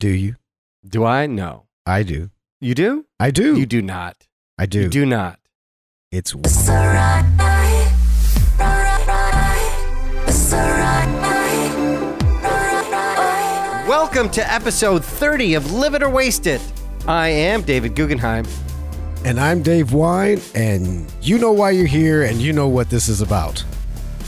Do 0.00 0.10
you? 0.10 0.36
Do 0.88 1.04
I? 1.04 1.26
No. 1.26 1.64
I 1.84 2.04
do. 2.04 2.30
You 2.60 2.76
do? 2.76 3.06
I 3.18 3.32
do. 3.32 3.56
You 3.56 3.66
do 3.66 3.82
not. 3.82 4.28
I 4.56 4.64
do. 4.64 4.82
You 4.82 4.88
do 4.88 5.04
not. 5.04 5.40
It's 6.12 6.36
Welcome 13.88 14.28
to 14.30 14.52
episode 14.52 15.04
30 15.04 15.54
of 15.54 15.72
Live 15.72 15.94
It 15.94 16.02
or 16.02 16.10
Waste 16.10 16.46
It. 16.46 16.60
I 17.06 17.28
am 17.28 17.62
David 17.62 17.94
Guggenheim. 17.94 18.44
and 19.24 19.38
I'm 19.40 19.62
Dave 19.62 19.92
Wein, 19.92 20.40
and 20.54 21.10
you 21.22 21.38
know 21.38 21.52
why 21.52 21.70
you're 21.70 21.86
here, 21.86 22.22
and 22.22 22.40
you 22.40 22.52
know 22.52 22.68
what 22.68 22.90
this 22.90 23.08
is 23.08 23.20
about. 23.20 23.64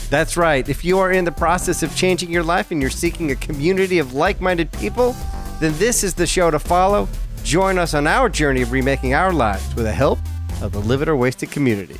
That's 0.09 0.35
right. 0.37 0.67
If 0.67 0.83
you 0.83 0.97
are 0.99 1.11
in 1.11 1.25
the 1.25 1.31
process 1.31 1.83
of 1.83 1.95
changing 1.95 2.31
your 2.31 2.43
life 2.43 2.71
and 2.71 2.81
you're 2.81 2.89
seeking 2.89 3.31
a 3.31 3.35
community 3.35 3.99
of 3.99 4.13
like 4.13 4.41
minded 4.41 4.71
people, 4.71 5.15
then 5.61 5.77
this 5.77 6.03
is 6.03 6.15
the 6.15 6.25
show 6.25 6.49
to 6.49 6.59
follow. 6.59 7.07
Join 7.43 7.77
us 7.77 7.93
on 7.93 8.07
our 8.07 8.27
journey 8.29 8.63
of 8.63 8.71
remaking 8.71 9.13
our 9.13 9.31
lives 9.31 9.73
with 9.75 9.85
the 9.85 9.93
help 9.93 10.19
of 10.61 10.71
the 10.71 10.79
Live 10.79 11.03
It 11.03 11.07
or 11.07 11.15
Waste 11.15 11.43
It 11.43 11.51
community. 11.51 11.97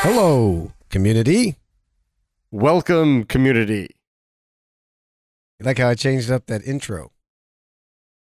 Hello, 0.00 0.72
community. 0.90 1.56
Welcome, 2.50 3.24
community. 3.24 3.90
You 5.60 5.66
like 5.66 5.78
how 5.78 5.88
I 5.88 5.94
changed 5.94 6.30
up 6.30 6.46
that 6.46 6.64
intro? 6.64 7.12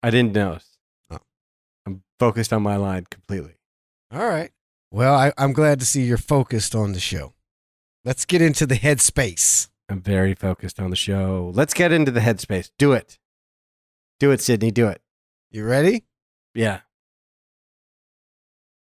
I 0.01 0.09
didn't 0.09 0.33
notice. 0.33 0.77
Oh. 1.09 1.19
I'm 1.85 2.03
focused 2.19 2.51
on 2.51 2.61
my 2.61 2.75
line 2.75 3.05
completely. 3.09 3.55
All 4.11 4.27
right. 4.27 4.51
Well, 4.91 5.13
I, 5.15 5.31
I'm 5.37 5.53
glad 5.53 5.79
to 5.79 5.85
see 5.85 6.03
you're 6.03 6.17
focused 6.17 6.75
on 6.75 6.93
the 6.93 6.99
show. 6.99 7.33
Let's 8.05 8.23
get 8.23 8.39
into 8.39 8.67
the 8.67 8.75
headspace. 8.75 9.67
I'm 9.89 9.99
very 9.99 10.35
focused 10.35 10.79
on 10.79 10.91
the 10.91 10.95
show. 10.95 11.51
Let's 11.55 11.73
get 11.73 11.91
into 11.91 12.11
the 12.11 12.19
headspace. 12.19 12.69
Do 12.77 12.93
it. 12.93 13.17
Do 14.19 14.29
it, 14.29 14.41
Sydney. 14.41 14.69
Do 14.69 14.87
it. 14.89 15.01
You 15.49 15.65
ready? 15.65 16.03
Yeah. 16.53 16.81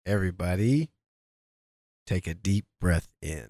Everybody, 0.07 0.91
take 2.07 2.27
a 2.27 2.35
deep 2.35 2.67
breath 2.81 3.09
in. 3.21 3.49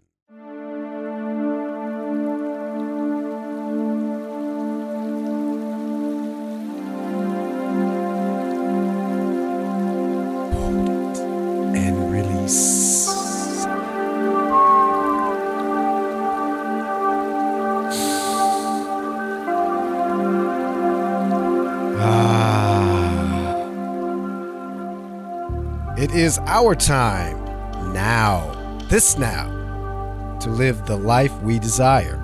It 26.01 26.13
is 26.13 26.39
our 26.47 26.75
time 26.75 27.45
now, 27.93 28.55
this 28.89 29.19
now, 29.19 30.39
to 30.41 30.49
live 30.49 30.87
the 30.87 30.97
life 30.97 31.39
we 31.43 31.59
desire. 31.59 32.17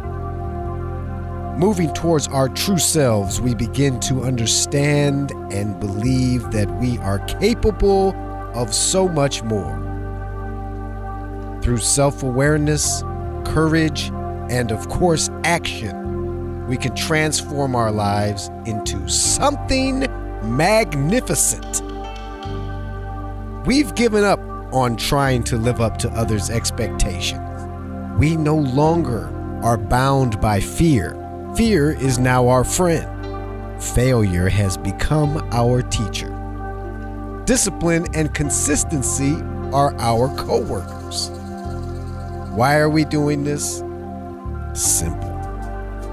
Moving 1.59 1.93
towards 1.93 2.27
our 2.29 2.49
true 2.49 2.79
selves, 2.79 3.39
we 3.39 3.55
begin 3.55 4.01
to 4.01 4.23
understand 4.23 5.31
and 5.53 5.79
believe 5.79 6.53
that 6.53 6.71
we 6.81 6.97
are 7.01 7.19
capable 7.19 8.15
of 8.55 8.73
so 8.73 9.09
much 9.11 9.43
more. 9.43 9.77
Through 11.61 11.77
self 11.77 12.23
awareness, 12.23 13.03
courage, 13.45 14.09
and 14.49 14.73
of 14.73 14.89
course, 14.89 15.29
action, 15.45 16.67
we 16.67 16.79
can 16.79 16.97
transform 16.97 17.77
our 17.77 17.93
lives 17.93 18.49
into 18.65 19.07
something 19.07 19.99
magnificent. 20.57 21.86
We've 23.67 23.93
given 23.97 24.23
up 24.23 24.39
on 24.73 24.97
trying 24.97 25.43
to 25.45 25.57
live 25.57 25.81
up 25.81 25.99
to 25.99 26.09
others' 26.11 26.51
expectations. 26.51 27.41
We 28.17 28.37
no 28.37 28.55
longer 28.55 29.27
are 29.65 29.77
bound 29.77 30.41
by 30.41 30.61
fear. 30.61 31.17
Fear 31.57 31.91
is 31.95 32.21
now 32.21 32.47
our 32.47 32.63
friend. 32.63 33.83
Failure 33.83 34.49
has 34.49 34.77
become 34.77 35.39
our 35.51 35.83
teacher. 35.83 36.33
Discipline 37.45 38.07
and 38.15 38.33
consistency 38.33 39.35
are 39.73 39.93
our 39.99 40.29
co 40.37 40.61
workers. 40.61 41.31
Why 42.53 42.77
are 42.77 42.89
we 42.89 43.05
doing 43.05 43.43
this? 43.43 43.83
Simple. 44.75 45.33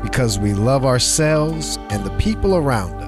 Because 0.02 0.40
we 0.40 0.56
love 0.56 0.85
ourselves 0.85 1.78
and 1.91 2.03
the 2.03 2.18
people 2.18 2.56
around 2.56 2.96
us. 2.96 3.03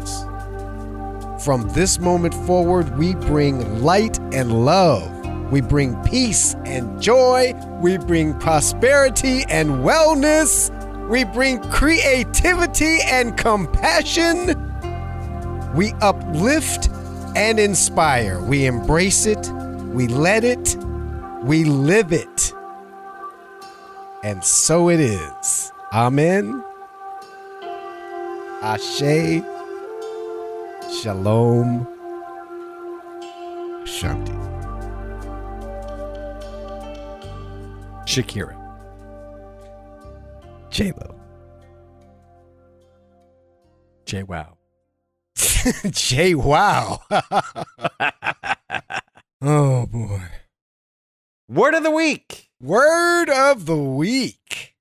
From 1.45 1.69
this 1.73 1.99
moment 1.99 2.33
forward, 2.33 2.97
we 2.97 3.13
bring 3.13 3.83
light 3.83 4.17
and 4.33 4.65
love. 4.65 5.07
We 5.51 5.61
bring 5.61 5.95
peace 6.01 6.55
and 6.65 6.99
joy. 6.99 7.53
We 7.83 7.99
bring 7.99 8.33
prosperity 8.39 9.43
and 9.47 9.69
wellness. 9.85 10.71
We 11.07 11.23
bring 11.23 11.61
creativity 11.69 12.97
and 13.05 13.37
compassion. 13.37 14.55
We 15.75 15.93
uplift 16.01 16.89
and 17.35 17.59
inspire. 17.59 18.41
We 18.41 18.65
embrace 18.65 19.27
it. 19.27 19.47
We 19.93 20.07
let 20.07 20.43
it. 20.43 20.75
We 21.43 21.63
live 21.63 22.11
it. 22.11 22.53
And 24.23 24.43
so 24.43 24.89
it 24.89 24.99
is. 24.99 25.71
Amen. 25.93 26.63
Ashe. 28.63 29.43
Shalom. 30.91 31.87
Shanti. 33.85 34.35
Shakira. 38.05 38.55
J-Lo. 40.69 41.15
J 44.05 44.23
Wow. 44.23 44.57
J 45.89 46.35
wow. 46.35 47.01
oh 49.41 49.85
boy. 49.87 50.21
Word 51.47 51.73
of 51.73 51.83
the 51.83 51.91
week. 51.91 52.49
Word 52.61 53.29
of 53.29 53.65
the 53.65 53.75
week. 53.75 54.75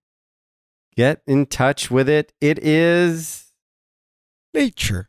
Get 0.97 1.23
in 1.27 1.47
touch 1.47 1.91
with 1.91 2.09
it. 2.09 2.33
It 2.41 2.59
is 2.59 3.45
Nature. 4.55 5.09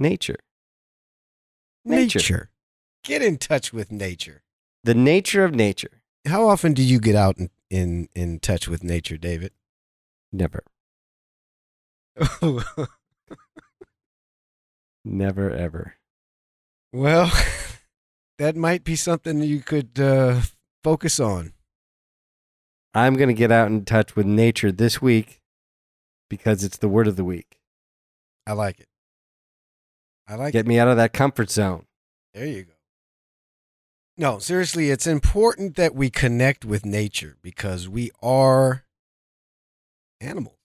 Nature. 0.00 0.38
Nature. 1.84 2.18
Nature. 2.18 2.50
Get 3.04 3.22
in 3.22 3.38
touch 3.38 3.72
with 3.72 3.92
nature. 3.92 4.42
The 4.84 4.94
nature 4.94 5.44
of 5.44 5.54
nature. 5.54 6.02
How 6.26 6.48
often 6.48 6.74
do 6.74 6.82
you 6.82 6.98
get 6.98 7.14
out 7.14 7.38
in 7.38 7.50
in, 7.70 8.08
in 8.14 8.40
touch 8.40 8.68
with 8.68 8.82
nature, 8.82 9.16
David? 9.16 9.52
Never. 10.32 10.64
Never, 15.04 15.50
ever. 15.50 15.94
well, 16.92 17.32
that 18.38 18.54
might 18.54 18.84
be 18.84 18.96
something 18.96 19.40
you 19.42 19.60
could 19.60 19.98
uh, 19.98 20.42
focus 20.84 21.18
on. 21.18 21.54
I'm 22.92 23.14
going 23.14 23.28
to 23.28 23.34
get 23.34 23.50
out 23.50 23.68
in 23.68 23.86
touch 23.86 24.14
with 24.14 24.26
nature 24.26 24.70
this 24.70 25.00
week 25.00 25.40
because 26.28 26.62
it's 26.64 26.76
the 26.76 26.88
word 26.88 27.06
of 27.08 27.16
the 27.16 27.24
week. 27.24 27.60
I 28.46 28.52
like 28.52 28.80
it. 28.80 28.89
I 30.30 30.36
like 30.36 30.52
Get 30.52 30.66
me 30.66 30.78
out 30.78 30.86
of 30.86 30.96
that 30.96 31.12
comfort 31.12 31.50
zone. 31.50 31.86
There 32.34 32.46
you 32.46 32.62
go. 32.62 32.72
No, 34.16 34.38
seriously, 34.38 34.90
it's 34.90 35.06
important 35.06 35.74
that 35.74 35.94
we 35.94 36.08
connect 36.08 36.64
with 36.64 36.86
nature 36.86 37.36
because 37.42 37.88
we 37.88 38.12
are 38.22 38.84
animals. 40.20 40.58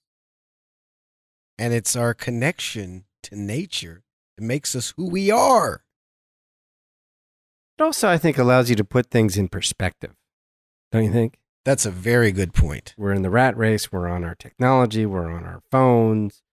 And 1.58 1.74
it's 1.74 1.96
our 1.96 2.14
connection 2.14 3.06
to 3.24 3.36
nature 3.36 4.04
that 4.38 4.44
makes 4.44 4.76
us 4.76 4.94
who 4.98 5.10
we 5.10 5.32
are. 5.32 5.84
It 7.80 7.84
also, 7.84 8.08
I 8.08 8.20
think, 8.20 8.38
allows 8.38 8.70
you 8.70 8.76
to 8.76 8.84
put 8.84 9.10
things 9.10 9.36
in 9.36 9.48
perspective. 9.48 10.14
Don't 10.92 11.06
you 11.06 11.12
think? 11.12 11.40
That's 11.64 11.88
a 11.88 11.92
very 11.92 12.32
good 12.32 12.54
point. 12.54 12.94
We're 12.98 13.14
in 13.14 13.24
the 13.24 13.32
rat 13.32 13.58
race. 13.58 13.92
We're 13.92 14.08
on 14.10 14.24
our 14.24 14.36
technology. 14.36 15.08
We're 15.08 15.32
on 15.32 15.44
our 15.44 15.64
phones. 15.72 16.44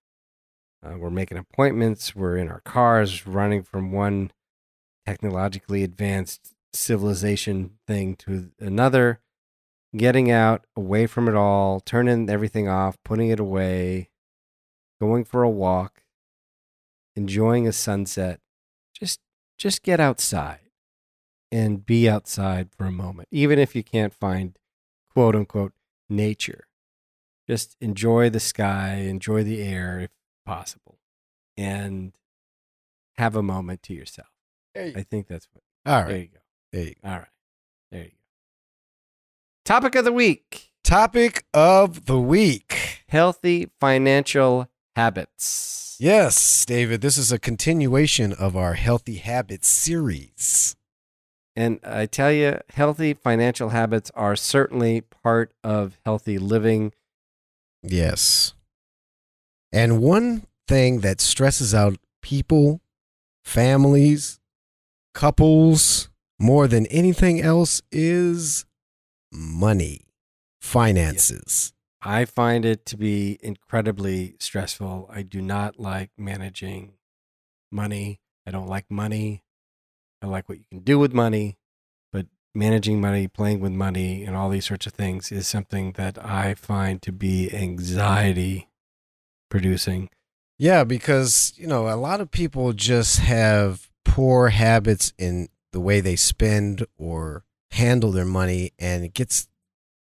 Uh, 0.84 0.96
we're 0.98 1.10
making 1.10 1.38
appointments. 1.38 2.14
We're 2.14 2.36
in 2.36 2.48
our 2.48 2.60
cars, 2.60 3.26
running 3.26 3.62
from 3.62 3.92
one 3.92 4.32
technologically 5.06 5.82
advanced 5.84 6.54
civilization 6.72 7.78
thing 7.86 8.16
to 8.16 8.50
another, 8.58 9.20
getting 9.96 10.30
out 10.30 10.64
away 10.76 11.06
from 11.06 11.28
it 11.28 11.34
all, 11.34 11.80
turning 11.80 12.28
everything 12.28 12.68
off, 12.68 12.96
putting 13.04 13.28
it 13.28 13.38
away, 13.38 14.10
going 15.00 15.24
for 15.24 15.42
a 15.42 15.50
walk, 15.50 16.02
enjoying 17.14 17.68
a 17.68 17.72
sunset. 17.72 18.40
Just 18.94 19.20
just 19.58 19.82
get 19.82 20.00
outside 20.00 20.70
and 21.52 21.84
be 21.84 22.08
outside 22.08 22.70
for 22.76 22.86
a 22.86 22.92
moment, 22.92 23.28
even 23.30 23.58
if 23.58 23.76
you 23.76 23.84
can't 23.84 24.14
find 24.14 24.58
quote 25.12 25.36
unquote 25.36 25.72
nature. 26.08 26.66
just 27.46 27.76
enjoy 27.80 28.30
the 28.30 28.40
sky, 28.40 28.94
enjoy 29.08 29.42
the 29.42 29.62
air 29.62 30.00
if 30.00 30.10
possible, 30.44 30.98
and 31.56 32.12
have 33.16 33.36
a 33.36 33.42
moment 33.42 33.82
to 33.84 33.94
yourself. 33.94 34.28
Hey. 34.74 34.92
I 34.96 35.02
think 35.02 35.26
that's 35.28 35.48
what. 35.52 35.62
All 35.84 36.06
There 36.06 36.16
you 36.18 36.28
go. 36.28 36.38
There 36.72 36.84
you 36.84 36.94
go. 37.02 37.08
All 37.08 37.18
right. 37.18 37.28
There 37.90 38.02
you 38.04 38.08
go. 38.08 38.14
Topic 39.64 39.94
of 39.94 40.04
the 40.04 40.12
week 40.12 40.72
Topic 40.84 41.44
of 41.54 42.06
the 42.06 42.18
week. 42.18 43.04
healthy 43.08 43.70
financial 43.78 44.68
habits. 44.96 45.96
Yes, 46.00 46.64
David, 46.66 47.00
this 47.00 47.16
is 47.16 47.30
a 47.30 47.38
continuation 47.38 48.32
of 48.32 48.56
our 48.56 48.74
Healthy 48.74 49.16
Habits 49.16 49.68
series. 49.68 50.74
And 51.54 51.78
I 51.84 52.06
tell 52.06 52.32
you, 52.32 52.58
healthy 52.70 53.14
financial 53.14 53.68
habits 53.68 54.10
are 54.14 54.34
certainly 54.34 55.02
part 55.02 55.52
of 55.62 55.98
healthy 56.04 56.38
living. 56.38 56.92
Yes. 57.82 58.54
And 59.72 60.02
one 60.02 60.46
thing 60.68 61.00
that 61.00 61.20
stresses 61.20 61.74
out 61.74 61.96
people, 62.20 62.82
families, 63.44 64.38
couples 65.14 66.10
more 66.38 66.66
than 66.66 66.86
anything 66.86 67.40
else 67.40 67.80
is 67.90 68.66
money, 69.32 70.06
finances. 70.60 71.72
I 72.02 72.24
find 72.24 72.64
it 72.64 72.84
to 72.86 72.96
be 72.96 73.38
incredibly 73.42 74.34
stressful. 74.40 75.08
I 75.10 75.22
do 75.22 75.40
not 75.40 75.78
like 75.78 76.10
managing 76.18 76.94
money. 77.70 78.20
I 78.46 78.50
don't 78.50 78.66
like 78.66 78.90
money. 78.90 79.44
I 80.20 80.26
like 80.26 80.48
what 80.48 80.58
you 80.58 80.64
can 80.68 80.80
do 80.80 80.98
with 80.98 81.14
money, 81.14 81.58
but 82.12 82.26
managing 82.54 83.00
money, 83.00 83.26
playing 83.28 83.60
with 83.60 83.72
money, 83.72 84.24
and 84.24 84.36
all 84.36 84.50
these 84.50 84.66
sorts 84.66 84.86
of 84.86 84.92
things 84.92 85.32
is 85.32 85.46
something 85.46 85.92
that 85.92 86.22
I 86.24 86.54
find 86.54 87.00
to 87.02 87.12
be 87.12 87.52
anxiety 87.54 88.68
producing. 89.52 90.08
Yeah, 90.58 90.82
because, 90.84 91.52
you 91.56 91.66
know, 91.66 91.88
a 91.88 91.96
lot 91.96 92.20
of 92.20 92.30
people 92.30 92.72
just 92.72 93.18
have 93.20 93.90
poor 94.04 94.48
habits 94.48 95.12
in 95.18 95.48
the 95.72 95.80
way 95.80 96.00
they 96.00 96.16
spend 96.16 96.84
or 96.96 97.44
handle 97.72 98.10
their 98.12 98.24
money 98.26 98.72
and 98.78 99.04
it 99.04 99.14
gets 99.14 99.46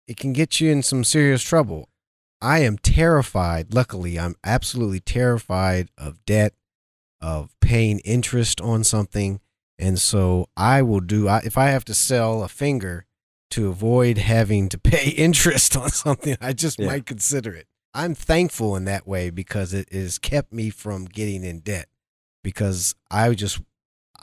it 0.06 0.16
can 0.18 0.32
get 0.34 0.60
you 0.60 0.70
in 0.70 0.82
some 0.82 1.02
serious 1.04 1.42
trouble. 1.42 1.88
I 2.42 2.58
am 2.60 2.76
terrified, 2.78 3.72
luckily, 3.72 4.18
I'm 4.18 4.34
absolutely 4.44 5.00
terrified 5.00 5.88
of 5.96 6.22
debt, 6.26 6.52
of 7.22 7.54
paying 7.60 8.00
interest 8.00 8.60
on 8.60 8.84
something, 8.84 9.40
and 9.78 9.98
so 9.98 10.46
I 10.56 10.82
will 10.82 11.00
do 11.00 11.26
I, 11.28 11.38
if 11.38 11.56
I 11.56 11.66
have 11.68 11.84
to 11.86 11.94
sell 11.94 12.42
a 12.42 12.48
finger 12.48 13.06
to 13.52 13.68
avoid 13.68 14.18
having 14.18 14.68
to 14.70 14.78
pay 14.78 15.08
interest 15.26 15.74
on 15.76 15.88
something, 15.90 16.36
I 16.40 16.52
just 16.52 16.78
Yeah. 16.78 16.88
might 16.88 17.06
consider 17.06 17.54
it. 17.54 17.66
I'm 17.94 18.14
thankful 18.14 18.74
in 18.76 18.84
that 18.86 19.06
way 19.06 19.30
because 19.30 19.72
it 19.72 19.92
has 19.92 20.18
kept 20.18 20.52
me 20.52 20.70
from 20.70 21.04
getting 21.04 21.44
in 21.44 21.60
debt. 21.60 21.86
Because 22.42 22.94
I 23.10 23.32
just, 23.34 23.60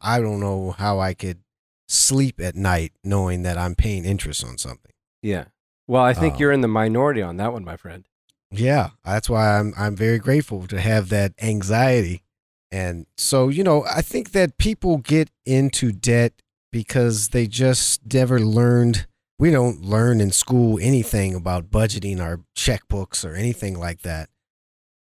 I 0.01 0.19
don't 0.19 0.39
know 0.39 0.71
how 0.71 0.99
I 0.99 1.13
could 1.13 1.39
sleep 1.87 2.39
at 2.39 2.55
night 2.55 2.91
knowing 3.03 3.43
that 3.43 3.57
I'm 3.57 3.75
paying 3.75 4.05
interest 4.05 4.43
on 4.45 4.57
something. 4.57 4.91
Yeah. 5.21 5.45
Well, 5.87 6.03
I 6.03 6.13
think 6.13 6.35
Oh. 6.35 6.37
you're 6.39 6.51
in 6.51 6.61
the 6.61 6.67
minority 6.67 7.21
on 7.21 7.37
that 7.37 7.51
one, 7.51 7.63
my 7.65 7.77
friend. 7.77 8.05
Yeah, 8.51 8.89
that's 9.05 9.29
why 9.29 9.57
I'm 9.57 9.73
I'm 9.77 9.95
very 9.95 10.19
grateful 10.19 10.67
to 10.67 10.79
have 10.81 11.09
that 11.09 11.33
anxiety. 11.41 12.23
And 12.71 13.05
so, 13.17 13.47
you 13.49 13.63
know, 13.63 13.85
I 13.85 14.01
think 14.01 14.31
that 14.31 14.57
people 14.57 14.97
get 14.97 15.29
into 15.45 15.91
debt 15.91 16.33
because 16.71 17.29
they 17.29 17.47
just 17.47 18.01
never 18.13 18.39
learned 18.39 19.07
we 19.41 19.49
don't 19.49 19.83
learn 19.83 20.21
in 20.21 20.31
school 20.31 20.77
anything 20.79 21.33
about 21.33 21.71
budgeting 21.71 22.21
our 22.21 22.41
checkbooks 22.55 23.27
or 23.27 23.33
anything 23.33 23.75
like 23.75 24.03
that. 24.03 24.29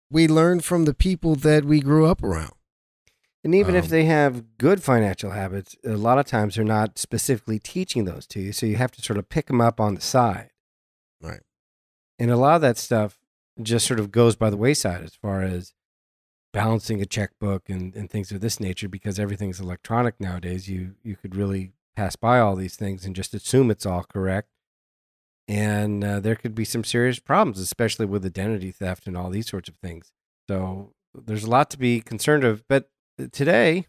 We 0.09 0.27
learn 0.27 0.61
from 0.61 0.85
the 0.85 0.93
people 0.95 1.35
that 1.35 1.65
we 1.65 1.79
grew 1.79 2.07
up 2.07 2.23
around. 2.23 2.53
And 3.43 3.53
even 3.53 3.75
if 3.75 3.85
Um, 3.85 3.89
they 3.91 4.05
have 4.05 4.57
good 4.57 4.81
financial 4.81 5.31
habits, 5.31 5.75
a 5.85 5.97
lot 5.97 6.17
of 6.17 6.25
times 6.25 6.55
they're 6.55 6.65
not 6.65 6.97
specifically 6.97 7.59
teaching 7.59 8.05
those 8.05 8.25
to 8.27 8.39
you. 8.39 8.53
So 8.53 8.65
you 8.65 8.77
have 8.77 8.89
to 8.93 9.03
sort 9.03 9.19
of 9.19 9.29
pick 9.29 9.45
them 9.45 9.61
up 9.61 9.79
on 9.79 9.93
the 9.93 10.01
side. 10.01 10.49
Right. 11.21 11.41
And 12.17 12.31
a 12.31 12.35
lot 12.35 12.55
of 12.55 12.61
that 12.61 12.79
stuff 12.79 13.19
just 13.61 13.85
sort 13.85 13.99
of 13.99 14.11
goes 14.11 14.35
by 14.35 14.49
the 14.49 14.57
wayside 14.57 15.03
as 15.03 15.13
far 15.13 15.43
as 15.43 15.75
balancing 16.51 17.03
a 17.03 17.05
checkbook 17.05 17.69
and, 17.69 17.95
and 17.95 18.09
things 18.09 18.31
of 18.31 18.41
this 18.41 18.59
nature 18.59 18.89
because 18.89 19.19
everything's 19.19 19.59
electronic 19.59 20.19
nowadays. 20.19 20.67
You 20.67 20.95
you 21.03 21.15
could 21.15 21.35
really 21.35 21.73
pass 21.95 22.15
by 22.15 22.39
all 22.39 22.55
these 22.55 22.75
things 22.75 23.05
and 23.05 23.15
just 23.15 23.33
assume 23.33 23.71
it's 23.71 23.85
all 23.85 24.03
correct. 24.03 24.49
And 25.47 26.03
uh, 26.03 26.19
there 26.19 26.35
could 26.35 26.55
be 26.55 26.65
some 26.65 26.83
serious 26.83 27.19
problems, 27.19 27.59
especially 27.59 28.05
with 28.05 28.25
identity 28.25 28.71
theft 28.71 29.07
and 29.07 29.17
all 29.17 29.29
these 29.29 29.47
sorts 29.47 29.67
of 29.67 29.75
things. 29.75 30.11
So 30.47 30.93
there's 31.13 31.43
a 31.43 31.49
lot 31.49 31.69
to 31.71 31.77
be 31.77 31.99
concerned 32.01 32.43
of. 32.43 32.63
But 32.67 32.89
today, 33.31 33.87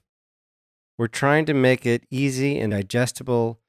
we're 0.98 1.06
trying 1.06 1.46
to 1.46 1.54
make 1.54 1.86
it 1.86 2.06
easy 2.10 2.58
and 2.58 2.72
digestible. 2.72 3.60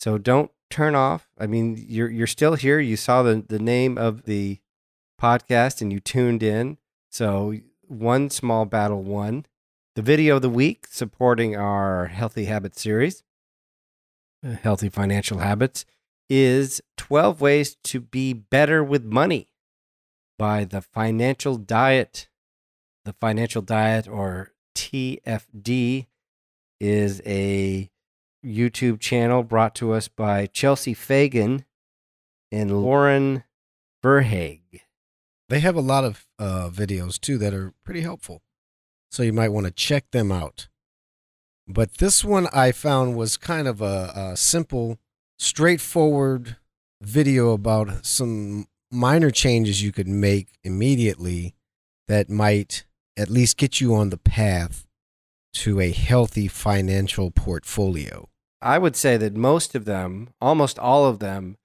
So 0.00 0.18
don't 0.18 0.50
turn 0.70 0.94
off. 0.94 1.28
I 1.38 1.46
mean, 1.46 1.82
you're 1.88 2.10
you're 2.10 2.26
still 2.26 2.54
here. 2.54 2.80
You 2.80 2.96
saw 2.96 3.22
the 3.22 3.44
the 3.46 3.58
name 3.58 3.96
of 3.98 4.24
the 4.24 4.58
podcast 5.20 5.80
and 5.80 5.92
you 5.92 6.00
tuned 6.00 6.42
in. 6.42 6.78
So 7.10 7.54
one 7.86 8.30
small 8.30 8.64
battle 8.64 9.02
won. 9.02 9.46
The 9.94 10.02
video 10.02 10.36
of 10.36 10.42
the 10.42 10.50
week 10.50 10.86
supporting 10.90 11.54
our 11.54 12.06
healthy 12.06 12.46
habits 12.46 12.82
series, 12.82 13.20
uh, 13.20 13.24
healthy 14.62 14.88
financial 14.88 15.38
habits, 15.38 15.84
is 16.28 16.80
12 16.96 17.40
ways 17.40 17.76
to 17.84 18.00
be 18.00 18.32
better 18.32 18.82
with 18.82 19.04
money 19.04 19.48
by 20.38 20.64
the 20.64 20.80
financial 20.80 21.56
diet. 21.56 22.28
The 23.04 23.12
financial 23.14 23.62
diet 23.62 24.08
or 24.08 24.52
TFD 24.74 26.06
is 26.80 27.22
a 27.26 27.90
YouTube 28.44 29.00
channel 29.00 29.42
brought 29.42 29.74
to 29.76 29.92
us 29.92 30.08
by 30.08 30.46
Chelsea 30.46 30.94
Fagan 30.94 31.64
and 32.52 32.82
Lauren 32.82 33.44
Ver 34.02 34.20
Hage. 34.22 34.84
They 35.48 35.60
have 35.60 35.76
a 35.76 35.80
lot 35.80 36.04
of 36.04 36.26
uh, 36.38 36.68
videos 36.72 37.20
too 37.20 37.38
that 37.38 37.54
are 37.54 37.72
pretty 37.84 38.00
helpful. 38.00 38.42
So 39.10 39.22
you 39.22 39.32
might 39.32 39.50
want 39.50 39.66
to 39.66 39.72
check 39.72 40.10
them 40.10 40.32
out. 40.32 40.68
But 41.66 41.94
this 41.98 42.24
one 42.24 42.46
I 42.52 42.72
found 42.72 43.16
was 43.16 43.36
kind 43.36 43.66
of 43.66 43.80
a, 43.80 44.12
a 44.32 44.36
simple, 44.36 44.98
straightforward 45.38 46.56
video 47.00 47.52
about 47.52 48.04
some 48.04 48.66
minor 48.90 49.30
changes 49.30 49.82
you 49.82 49.92
could 49.92 50.06
make 50.08 50.48
immediately 50.62 51.54
that 52.06 52.28
might 52.28 52.84
at 53.16 53.30
least 53.30 53.56
get 53.56 53.80
you 53.80 53.94
on 53.94 54.10
the 54.10 54.18
path 54.18 54.86
to 55.54 55.80
a 55.80 55.90
healthy 55.92 56.48
financial 56.48 57.30
portfolio. 57.30 58.28
I 58.60 58.78
would 58.78 58.96
say 58.96 59.16
that 59.16 59.36
most 59.36 59.74
of 59.74 59.84
them, 59.84 60.30
almost 60.40 60.78
all 60.78 61.06
of 61.06 61.18
them, 61.18 61.56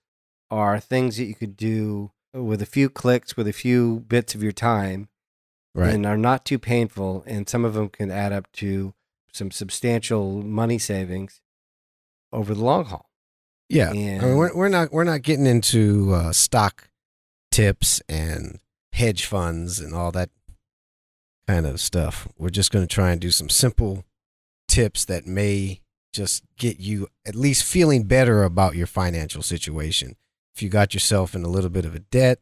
are 0.52 0.80
things 0.80 1.18
that 1.18 1.26
you 1.26 1.36
could 1.36 1.58
do 1.58 2.12
with 2.34 2.62
a 2.62 2.66
few 2.66 2.90
clicks, 2.90 3.36
with 3.36 3.48
a 3.48 3.54
few 3.54 4.02
bits 4.08 4.34
of 4.36 4.44
your 4.44 4.52
time, 4.52 5.10
Right. 5.76 5.94
and 5.94 6.06
are 6.06 6.18
not 6.18 6.46
too 6.46 6.58
painful. 6.60 7.24
And 7.28 7.48
some 7.48 7.64
of 7.66 7.74
them 7.74 7.90
can 7.90 8.12
add 8.12 8.32
up 8.34 8.52
to 8.54 8.94
some 9.34 9.52
substantial 9.52 10.42
money 10.42 10.78
savings 10.78 11.42
over 12.32 12.54
the 12.54 12.64
long 12.64 12.86
haul. 12.86 13.10
Yeah, 13.70 13.90
I 13.90 13.94
mean, 13.94 14.38
we're, 14.38 14.56
we're 14.56 14.70
not 14.70 14.92
we're 14.92 15.04
not 15.04 15.22
getting 15.22 15.46
into 15.46 16.14
uh, 16.14 16.32
stock 16.32 16.90
tips 17.52 18.02
and 18.10 18.60
hedge 18.94 19.26
funds 19.26 19.80
and 19.80 19.94
all 19.94 20.12
that 20.12 20.30
kind 21.48 21.66
of 21.66 21.80
stuff. 21.80 22.28
We're 22.38 22.50
just 22.50 22.72
going 22.72 22.86
to 22.86 22.94
try 22.94 23.12
and 23.12 23.22
do 23.22 23.32
some 23.32 23.50
simple 23.50 24.06
tips 24.68 25.06
that 25.06 25.28
may 25.28 25.82
just 26.14 26.44
get 26.58 26.80
you 26.80 27.08
at 27.26 27.36
least 27.36 27.64
feeling 27.64 28.04
better 28.04 28.44
about 28.44 28.76
your 28.76 28.88
financial 28.88 29.42
situation. 29.42 30.16
If 30.56 30.64
you 30.64 30.70
got 30.70 30.94
yourself 30.94 31.36
in 31.36 31.44
a 31.44 31.50
little 31.50 31.70
bit 31.70 31.86
of 31.86 31.96
a 31.96 32.00
debt, 32.00 32.40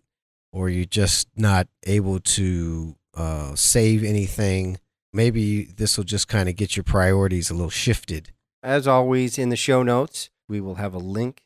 or 0.52 0.70
you're 0.70 0.86
just 0.86 1.28
not 1.36 1.68
able 1.86 2.20
to 2.20 2.96
uh, 3.14 3.56
save 3.56 4.04
anything, 4.04 4.80
maybe 5.18 5.64
this 5.64 5.98
will 5.98 6.04
just 6.04 6.28
kind 6.28 6.48
of 6.48 6.56
get 6.56 6.78
your 6.78 6.84
priorities 6.84 7.50
a 7.50 7.54
little 7.56 7.72
shifted. 7.72 8.32
As 8.62 8.88
always, 8.88 9.40
in 9.40 9.50
the 9.50 9.56
show 9.56 9.82
notes, 9.82 10.30
we 10.48 10.62
will 10.62 10.76
have 10.76 10.94
a 10.94 11.00
link 11.00 11.42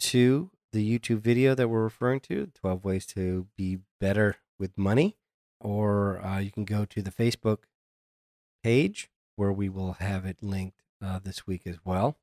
to 0.00 0.50
the 0.72 0.98
YouTube 0.98 1.20
video 1.20 1.54
that 1.54 1.68
we're 1.68 1.82
referring 1.82 2.20
to 2.20 2.50
12 2.54 2.84
ways 2.84 3.06
to 3.06 3.46
be 3.56 3.78
better 3.98 4.36
with 4.58 4.76
money. 4.76 5.16
Or 5.58 6.22
uh, 6.24 6.38
you 6.38 6.50
can 6.50 6.66
go 6.66 6.84
to 6.84 7.00
the 7.00 7.10
Facebook 7.10 7.60
page 8.62 9.08
where 9.36 9.52
we 9.52 9.70
will 9.70 9.94
have 9.94 10.26
it 10.26 10.36
linked 10.42 10.82
uh, 11.02 11.18
this 11.18 11.46
week 11.46 11.62
as 11.66 11.78
well. 11.84 12.18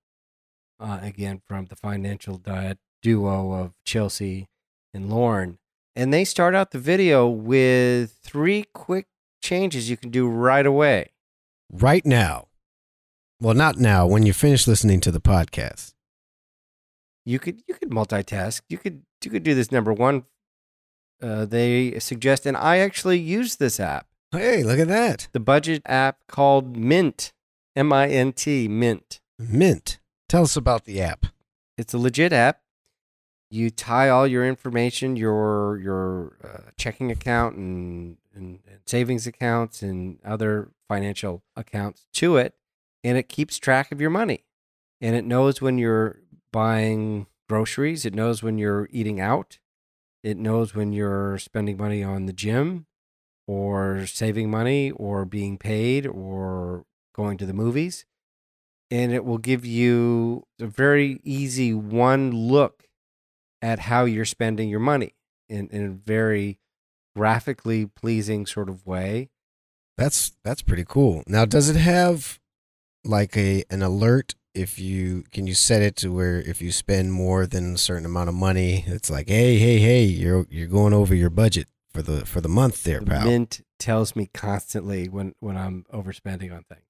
Uh, 0.79 0.99
again, 1.01 1.41
from 1.43 1.65
the 1.65 1.75
financial 1.75 2.37
diet 2.37 2.77
duo 3.01 3.53
of 3.53 3.73
Chelsea 3.85 4.47
and 4.93 5.09
Lauren. 5.09 5.57
And 5.95 6.13
they 6.13 6.25
start 6.25 6.53
out 6.53 6.71
the 6.71 6.79
video 6.79 7.27
with 7.27 8.19
three 8.21 8.65
quick 8.73 9.07
changes 9.45 9.89
you 9.89 9.97
can 9.97 10.09
do 10.09 10.27
right 10.27 10.65
away. 10.65 11.11
right 11.71 12.05
now. 12.05 12.47
Well, 13.41 13.53
not 13.53 13.77
now, 13.77 14.07
when 14.07 14.25
you 14.25 14.33
finish 14.33 14.65
listening 14.67 14.99
to 15.01 15.11
the 15.11 15.19
podcast. 15.33 15.93
you 17.25 17.37
could 17.39 17.61
you 17.67 17.73
could 17.79 17.89
multitask. 17.91 18.61
You 18.69 18.77
could 18.77 18.97
you 19.23 19.29
could 19.31 19.43
do 19.43 19.53
this 19.55 19.71
number 19.71 19.91
one 19.93 20.23
uh, 21.21 21.45
they 21.45 21.97
suggest, 21.99 22.45
and 22.45 22.55
I 22.57 22.77
actually 22.87 23.19
use 23.19 23.55
this 23.55 23.79
app, 23.79 24.05
Hey, 24.31 24.63
look 24.63 24.79
at 24.79 24.87
that. 24.89 25.27
the 25.31 25.39
budget 25.39 25.81
app 25.85 26.17
called 26.27 26.75
Mint, 26.77 27.31
M 27.75 27.91
I 27.93 28.07
N 28.09 28.33
T, 28.33 28.67
Mint. 28.67 29.19
Mint. 29.39 29.99
Tell 30.29 30.43
us 30.43 30.55
about 30.57 30.85
the 30.85 31.01
app. 31.01 31.25
It's 31.77 31.93
a 31.93 31.97
legit 31.97 32.33
app. 32.33 32.61
You 33.49 33.69
tie 33.69 34.09
all 34.09 34.27
your 34.27 34.45
information, 34.45 35.15
your 35.15 35.77
your 35.87 36.37
uh, 36.43 36.71
checking 36.77 37.11
account 37.11 37.55
and, 37.57 38.17
and, 38.35 38.59
and 38.67 38.79
savings 38.85 39.25
accounts 39.27 39.81
and 39.81 40.19
other 40.25 40.71
financial 40.87 41.43
accounts 41.55 42.05
to 42.13 42.37
it, 42.37 42.53
and 43.03 43.17
it 43.17 43.29
keeps 43.29 43.57
track 43.57 43.91
of 43.91 44.01
your 44.01 44.09
money. 44.09 44.45
And 45.01 45.15
it 45.15 45.25
knows 45.25 45.61
when 45.61 45.77
you're 45.77 46.19
buying 46.51 47.27
groceries. 47.49 48.05
It 48.05 48.13
knows 48.13 48.41
when 48.41 48.57
you're 48.57 48.87
eating 48.91 49.19
out. 49.19 49.59
It 50.23 50.37
knows 50.37 50.73
when 50.73 50.93
you're 50.93 51.37
spending 51.37 51.77
money 51.77 52.03
on 52.03 52.25
the 52.25 52.33
gym, 52.33 52.87
or 53.47 54.07
saving 54.07 54.49
money, 54.49 54.91
or 54.91 55.25
being 55.25 55.57
paid, 55.57 56.07
or 56.07 56.85
going 57.13 57.37
to 57.37 57.45
the 57.45 57.53
movies 57.53 58.05
and 58.91 59.11
it 59.11 59.25
will 59.25 59.37
give 59.37 59.65
you 59.65 60.45
a 60.59 60.67
very 60.67 61.19
easy 61.23 61.73
one 61.73 62.31
look 62.31 62.87
at 63.61 63.79
how 63.79 64.05
you're 64.05 64.25
spending 64.25 64.69
your 64.69 64.79
money 64.79 65.15
in, 65.49 65.67
in 65.69 65.85
a 65.85 65.89
very 65.89 66.59
graphically 67.15 67.85
pleasing 67.85 68.45
sort 68.45 68.69
of 68.69 68.85
way. 68.85 69.29
That's 69.97 70.33
that's 70.43 70.61
pretty 70.61 70.85
cool. 70.87 71.23
Now, 71.27 71.45
does 71.45 71.69
it 71.69 71.77
have 71.77 72.39
like 73.03 73.37
a 73.37 73.63
an 73.69 73.81
alert 73.81 74.35
if 74.53 74.79
you 74.79 75.23
can 75.31 75.47
you 75.47 75.53
set 75.53 75.81
it 75.81 75.95
to 75.97 76.09
where 76.09 76.39
if 76.39 76.61
you 76.61 76.71
spend 76.71 77.13
more 77.13 77.45
than 77.45 77.75
a 77.75 77.77
certain 77.77 78.05
amount 78.05 78.29
of 78.29 78.35
money, 78.35 78.83
it's 78.87 79.09
like, 79.09 79.27
hey, 79.29 79.57
hey, 79.57 79.77
hey, 79.79 80.03
you're 80.03 80.45
you're 80.49 80.67
going 80.67 80.93
over 80.93 81.15
your 81.15 81.29
budget 81.29 81.67
for 81.93 82.01
the 82.01 82.25
for 82.25 82.41
the 82.41 82.49
month 82.49 82.83
there, 82.83 82.99
The 82.99 83.05
pal. 83.05 83.25
Mint 83.25 83.61
tells 83.79 84.15
me 84.15 84.29
constantly 84.33 85.07
when, 85.07 85.35
when 85.39 85.57
I'm 85.57 85.85
overspending 85.93 86.53
on 86.53 86.63
things. 86.63 86.81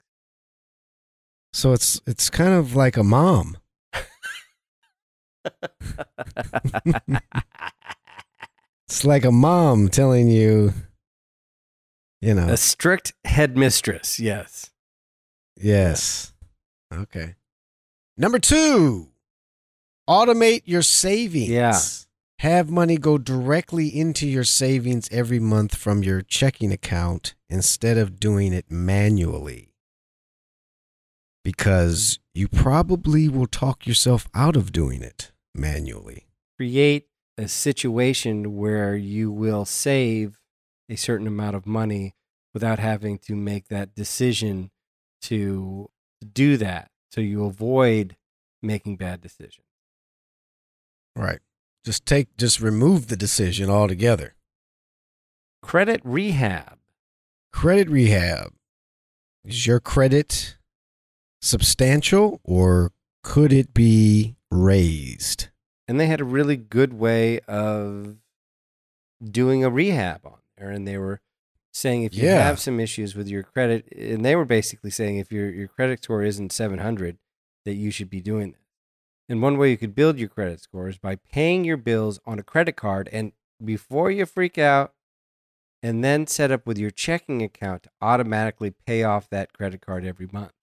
So 1.54 1.74
it's 1.74 2.02
it's 2.06 2.30
kind 2.30 2.54
of 2.54 2.76
like 2.76 2.98
a 2.98 3.04
mom. 3.04 3.58
It's 8.88 9.04
like 9.04 9.26
a 9.26 9.32
mom 9.32 9.90
telling 9.90 10.28
you, 10.30 10.74
you 12.22 12.34
know, 12.36 12.48
a 12.48 12.58
strict 12.58 13.14
headmistress, 13.26 14.20
yes. 14.20 14.70
yes. 15.58 16.34
Okay. 16.94 17.36
Number 18.16 18.38
two, 18.38 19.10
automate 20.08 20.62
your 20.66 20.84
savings. 20.84 21.50
Yeah. 21.50 21.80
Have 22.40 22.70
money 22.70 22.98
go 22.98 23.18
directly 23.18 23.88
into 23.88 24.28
your 24.28 24.44
savings 24.44 25.10
every 25.12 25.40
month 25.40 25.74
from 25.76 26.04
your 26.04 26.22
checking 26.22 26.72
account 26.72 27.34
instead 27.50 27.98
of 27.98 28.20
doing 28.20 28.54
it 28.54 28.70
manually. 28.70 29.74
Because 31.44 32.20
you 32.34 32.48
probably 32.48 33.30
will 33.30 33.48
talk 33.48 33.88
yourself 33.88 34.28
out 34.36 34.56
of 34.56 34.72
doing 34.72 35.02
it 35.02 35.32
manually. 35.56 36.28
Create 36.58 37.08
a 37.38 37.48
situation 37.48 38.56
where 38.56 38.96
you 38.96 39.32
will 39.32 39.66
save 39.66 40.40
a 40.90 40.96
certain 40.96 41.28
amount 41.28 41.56
of 41.56 41.66
money 41.66 42.16
without 42.54 42.80
having 42.80 43.18
to 43.18 43.36
make 43.36 43.68
that 43.68 43.96
decision 43.96 44.72
to 45.22 45.90
do 46.34 46.58
that. 46.58 46.90
So 47.12 47.22
you 47.22 47.46
avoid 47.46 48.16
making 48.62 48.98
bad 48.98 49.22
decisions. 49.22 49.66
Right. 51.16 51.40
Just 51.86 52.06
take, 52.06 52.36
just 52.38 52.60
remove 52.60 53.08
the 53.08 53.18
decision 53.18 53.70
altogether. 53.70 54.36
Credit 55.62 56.02
rehab. 56.04 56.78
Credit 57.52 57.90
rehab. 57.90 58.54
Is 59.44 59.68
your 59.68 59.80
credit 59.80 60.58
substantial 61.42 62.42
or 62.44 62.92
could 63.24 63.54
it 63.54 63.74
be 63.74 64.36
raised? 64.52 65.50
And 65.88 66.00
they 66.00 66.08
had 66.08 66.22
a 66.22 66.26
really 66.26 66.58
good 66.58 66.94
way 66.94 67.40
of 67.42 68.18
doing 69.24 69.64
a 69.64 69.70
rehab 69.70 70.26
on 70.26 70.40
there. 70.58 70.70
And 70.72 70.88
they 70.88 70.98
were 70.98 71.22
saying 71.72 72.04
if 72.04 72.14
you 72.16 72.24
Yeah. 72.26 72.44
have 72.44 72.60
some 72.60 72.80
issues 72.80 73.16
with 73.16 73.28
your 73.28 73.44
credit, 73.44 73.88
and 73.96 74.24
they 74.26 74.36
were 74.36 74.46
basically 74.46 74.90
saying 74.92 75.18
if 75.18 75.32
your, 75.32 75.50
your 75.50 75.68
credit 75.68 76.04
score 76.04 76.24
isn't 76.24 76.52
700, 76.52 77.18
that 77.66 77.76
you 77.76 77.92
should 77.92 78.10
be 78.10 78.22
doing 78.22 78.52
this. 78.52 78.62
And 79.28 79.42
one 79.42 79.58
way 79.58 79.72
you 79.72 79.78
could 79.78 79.96
build 79.96 80.18
your 80.20 80.30
credit 80.30 80.62
score 80.62 80.88
is 80.88 80.98
by 80.98 81.16
paying 81.16 81.64
your 81.66 81.78
bills 81.78 82.20
on 82.26 82.40
a 82.40 82.44
credit 82.44 82.76
card. 82.76 83.10
And 83.12 83.32
before 83.64 84.12
you 84.12 84.26
freak 84.26 84.58
out, 84.58 84.94
and 85.84 86.04
then 86.04 86.26
set 86.26 86.50
up 86.52 86.66
with 86.66 86.80
your 86.80 86.90
checking 86.90 87.44
account 87.44 87.84
to 87.84 87.90
automatically 88.02 88.72
pay 88.72 89.04
off 89.04 89.30
that 89.30 89.54
credit 89.54 89.82
card 89.82 90.04
every 90.04 90.28
month. 90.32 90.54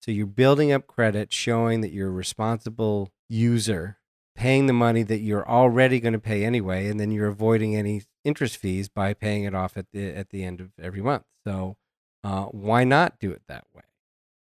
So 0.00 0.12
you're 0.12 0.26
building 0.26 0.70
up 0.70 0.86
credit, 0.86 1.32
showing 1.32 1.80
that 1.80 1.90
you're 1.90 2.08
a 2.08 2.12
responsible 2.12 3.10
user, 3.28 3.98
paying 4.34 4.66
the 4.66 4.72
money 4.72 5.02
that 5.02 5.20
you're 5.20 5.48
already 5.48 6.00
going 6.00 6.12
to 6.12 6.18
pay 6.18 6.44
anyway, 6.44 6.88
and 6.88 6.98
then 6.98 7.10
you're 7.10 7.28
avoiding 7.28 7.76
any 7.76 8.02
interest 8.24 8.56
fees 8.56 8.88
by 8.88 9.14
paying 9.14 9.44
it 9.44 9.54
off 9.54 9.76
at 9.76 9.86
the 9.92 10.14
at 10.14 10.30
the 10.30 10.44
end 10.44 10.60
of 10.60 10.70
every 10.80 11.02
month. 11.02 11.24
So 11.46 11.76
uh, 12.22 12.46
why 12.46 12.84
not 12.84 13.18
do 13.20 13.30
it 13.30 13.42
that 13.48 13.64
way? 13.74 13.82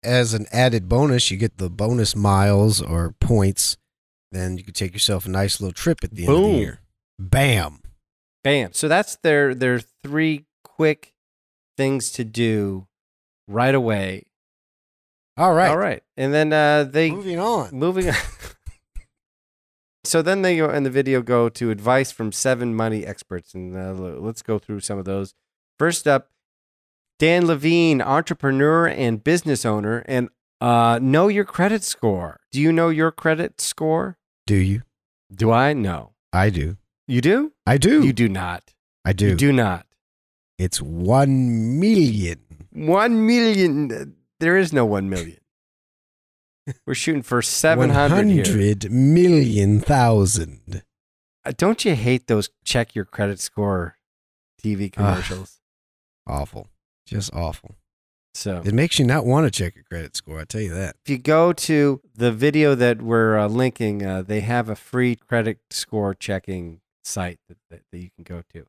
As 0.04 0.34
an 0.34 0.46
added 0.52 0.88
bonus, 0.88 1.32
you 1.32 1.38
get 1.38 1.58
the 1.58 1.70
bonus 1.70 2.16
miles 2.16 2.82
or 2.82 3.16
points. 3.20 3.78
Then 4.32 4.58
you 4.58 4.64
can 4.64 4.74
take 4.74 4.94
yourself 4.94 5.26
a 5.26 5.30
nice 5.30 5.60
little 5.60 5.74
trip 5.74 6.00
at 6.04 6.12
the 6.12 6.24
end 6.26 6.32
of 6.32 6.42
Boom. 6.42 6.54
the 6.54 6.60
year. 6.60 6.80
Bam. 7.20 7.82
Bam. 8.44 8.74
So 8.74 8.88
that's 8.88 9.16
their 9.18 9.56
their 9.56 9.80
three 10.04 10.46
quick 10.64 11.14
things 11.78 12.12
to 12.12 12.24
do 12.24 12.88
right 13.48 13.74
away. 13.74 14.26
All 15.38 15.54
right. 15.54 15.70
All 15.70 15.78
right, 15.78 16.02
and 16.16 16.34
then 16.34 16.54
uh, 16.54 16.86
they 16.86 17.12
Moving 17.12 17.40
on. 17.40 17.70
Moving 17.74 18.10
on. 18.10 18.16
so 20.08 20.22
then 20.22 20.42
they 20.42 20.58
go 20.58 20.70
in 20.70 20.84
the 20.84 20.90
video 20.90 21.22
go 21.22 21.50
to 21.50 21.72
advice 21.72 22.12
from 22.12 22.32
seven 22.32 22.76
money 22.76 23.06
experts, 23.06 23.54
and 23.54 23.76
uh, 23.76 23.94
let's 23.94 24.42
go 24.42 24.60
through 24.60 24.82
some 24.82 24.98
of 24.98 25.06
those. 25.06 25.34
First 25.78 26.08
up, 26.08 26.32
Dan 27.20 27.48
Levine, 27.48 28.02
entrepreneur 28.02 28.88
and 28.88 29.24
business 29.24 29.66
owner, 29.66 30.04
and 30.08 30.30
uh, 30.62 31.00
know 31.02 31.28
your 31.28 31.46
credit 31.46 31.84
score. 31.84 32.40
Do 32.52 32.60
you 32.60 32.72
know 32.72 32.90
your 32.90 33.12
credit 33.12 33.62
score? 33.62 34.18
Do 34.46 34.56
you? 34.56 34.84
Do 35.34 35.52
I? 35.52 35.74
No. 35.74 36.12
I 36.34 36.50
do. 36.50 36.78
You 37.08 37.22
do? 37.22 37.54
I 37.66 37.78
do. 37.78 38.04
You 38.04 38.14
do 38.14 38.28
not. 38.28 38.74
I 39.06 39.14
do. 39.14 39.30
You 39.30 39.36
do 39.36 39.54
not. 39.54 39.86
It's 40.58 40.82
one 40.82 41.80
million. 41.80 42.40
One 42.72 43.26
million. 43.26 44.16
There 44.40 44.58
is 44.58 44.74
no 44.74 44.86
one 44.86 45.10
million. 45.10 45.38
We're 46.88 46.96
shooting 46.96 47.22
for 47.22 47.42
seven 47.42 47.90
hundred 47.92 48.28
here. 48.28 48.44
100 48.44 48.92
million 48.92 49.80
thousand. 49.80 50.84
Uh, 51.46 51.52
Don't 51.56 51.86
you 51.86 51.96
hate 51.96 52.28
those 52.28 52.50
check 52.64 52.96
your 52.96 53.06
credit 53.06 53.40
score 53.40 53.98
TV 54.64 54.92
commercials? 54.92 55.60
Awful. 56.28 56.68
Just 57.06 57.32
awful. 57.36 57.76
so 58.34 58.64
It 58.66 58.74
makes 58.74 58.98
you 58.98 59.06
not 59.06 59.26
want 59.28 59.46
to 59.46 59.52
check 59.52 59.76
your 59.76 59.84
credit 59.84 60.16
score. 60.16 60.40
I 60.40 60.46
tell 60.46 60.62
you 60.62 60.74
that. 60.74 60.96
if 61.06 61.10
you 61.10 61.20
go 61.20 61.54
to 61.54 62.02
the 62.16 62.32
video 62.32 62.74
that 62.74 63.00
we're 63.02 63.38
uh, 63.38 63.48
linking, 63.48 64.04
uh, 64.04 64.24
they 64.24 64.40
have 64.40 64.68
a 64.70 64.76
free 64.76 65.16
credit 65.16 65.60
score 65.70 66.16
checking 66.16 66.82
site 67.04 67.38
that, 67.48 67.58
that, 67.70 67.82
that 67.92 68.00
you 68.00 68.10
can 68.16 68.24
go 68.24 68.42
to. 68.54 68.66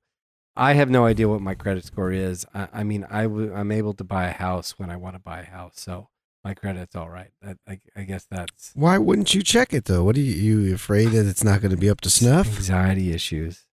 I 0.54 0.74
have 0.74 0.90
no 0.90 1.06
idea 1.06 1.28
what 1.30 1.40
my 1.40 1.54
credit 1.54 1.84
score 1.86 2.12
is. 2.12 2.44
I, 2.54 2.68
I 2.74 2.84
mean, 2.84 3.06
I 3.10 3.22
w- 3.22 3.54
I'm 3.54 3.72
able 3.72 3.94
to 3.94 4.04
buy 4.04 4.26
a 4.26 4.32
house 4.32 4.78
when 4.78 4.90
I 4.90 4.96
want 4.96 5.14
to 5.14 5.20
buy 5.20 5.40
a 5.40 5.46
house, 5.46 5.74
so 5.80 6.08
my 6.46 6.54
credit's 6.54 6.94
all 6.94 7.08
right. 7.10 7.30
That, 7.42 7.58
I, 7.66 7.80
I 7.96 8.02
guess 8.04 8.24
that's 8.30 8.70
Why 8.74 8.98
wouldn't 8.98 9.34
you 9.34 9.42
check 9.42 9.72
it 9.72 9.86
though? 9.86 10.04
What 10.04 10.16
are 10.16 10.20
you, 10.20 10.60
you 10.62 10.74
afraid 10.74 11.06
that 11.08 11.26
it's 11.26 11.42
not 11.42 11.60
going 11.60 11.72
to 11.72 11.76
be 11.76 11.90
up 11.90 12.00
to 12.02 12.10
snuff? 12.10 12.46
anxiety 12.46 13.10
issues. 13.12 13.64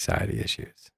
Anxiety 0.00 0.38
issues. 0.40 0.90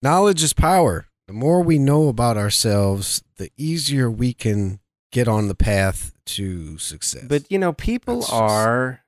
Knowledge 0.00 0.42
is 0.44 0.52
power. 0.52 1.06
The 1.26 1.32
more 1.32 1.60
we 1.62 1.76
know 1.78 2.06
about 2.08 2.36
ourselves, 2.36 3.22
the 3.36 3.50
easier 3.56 4.08
we 4.08 4.32
can 4.32 4.78
get 5.10 5.26
on 5.26 5.48
the 5.48 5.54
path 5.56 6.12
to 6.26 6.78
success. 6.78 7.24
But 7.28 7.50
you 7.50 7.58
know, 7.58 7.72
people 7.72 8.16
That's 8.20 8.28
just- 8.28 8.40
are. 8.40 9.00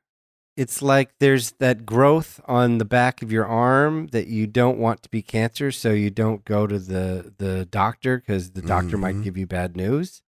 It's 0.56 0.80
like 0.82 1.10
there's 1.18 1.50
that 1.58 1.84
growth 1.84 2.40
on 2.46 2.78
the 2.78 2.84
back 2.84 3.22
of 3.22 3.32
your 3.32 3.44
arm 3.44 4.06
that 4.12 4.28
you 4.28 4.46
don't 4.46 4.78
want 4.78 5.02
to 5.02 5.08
be 5.08 5.20
cancer, 5.20 5.72
so 5.72 5.90
you 5.90 6.10
don't 6.10 6.44
go 6.44 6.68
to 6.68 6.78
the 6.78 7.34
the 7.38 7.66
doctor 7.66 8.18
because 8.18 8.52
the 8.52 8.62
doctor 8.62 8.96
might 8.96 9.16
Mhm. 9.16 9.24
give 9.24 9.36
you 9.36 9.48
bad 9.48 9.76
news. 9.76 10.22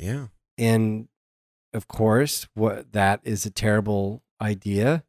Yeah, 0.00 0.26
And 0.58 1.08
of 1.72 1.86
course, 1.88 2.48
what 2.54 2.92
that 2.92 3.20
is 3.22 3.46
a 3.46 3.50
terrible 3.50 4.22
idea 4.40 5.04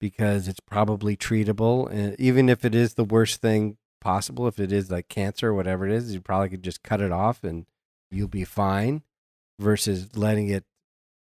because 0.00 0.48
it's 0.48 0.60
probably 0.60 1.16
treatable, 1.16 1.90
and 1.90 2.14
even 2.20 2.48
if 2.48 2.64
it 2.64 2.74
is 2.74 2.94
the 2.94 3.04
worst 3.04 3.40
thing 3.40 3.78
possible, 4.00 4.46
if 4.46 4.58
it 4.60 4.70
is 4.70 4.90
like 4.90 5.08
cancer 5.08 5.48
or 5.48 5.54
whatever 5.54 5.86
it 5.86 5.92
is, 5.92 6.12
you 6.12 6.20
probably 6.20 6.50
could 6.50 6.62
just 6.62 6.82
cut 6.82 7.00
it 7.00 7.10
off 7.10 7.42
and 7.42 7.64
you'll 8.10 8.28
be 8.28 8.44
fine. 8.44 9.02
Versus 9.60 10.16
letting 10.16 10.48
it 10.48 10.64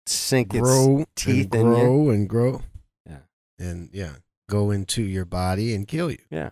sink 0.08 0.54
its 0.54 0.62
grow 0.62 1.06
teeth 1.14 1.54
and 1.54 1.62
in 1.62 1.68
you. 1.68 1.74
grow 1.74 2.10
and 2.10 2.30
grow. 2.30 2.62
Yeah. 3.06 3.18
And 3.60 3.90
yeah, 3.92 4.14
go 4.50 4.72
into 4.72 5.04
your 5.04 5.26
body 5.26 5.76
and 5.76 5.86
kill 5.86 6.10
you, 6.10 6.20
Yeah. 6.32 6.52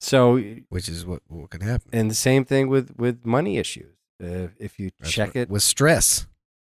So, 0.00 0.42
which 0.70 0.88
is 0.88 1.04
what, 1.04 1.20
what 1.28 1.50
can 1.50 1.60
happen. 1.60 1.90
and 1.92 2.10
the 2.10 2.14
same 2.14 2.46
thing 2.46 2.68
with 2.68 2.96
with 2.96 3.26
money 3.26 3.58
issues. 3.58 3.99
Uh, 4.22 4.48
if 4.58 4.78
you 4.78 4.90
That's 4.98 5.12
check 5.12 5.36
it. 5.36 5.48
with 5.48 5.62
stress 5.62 6.26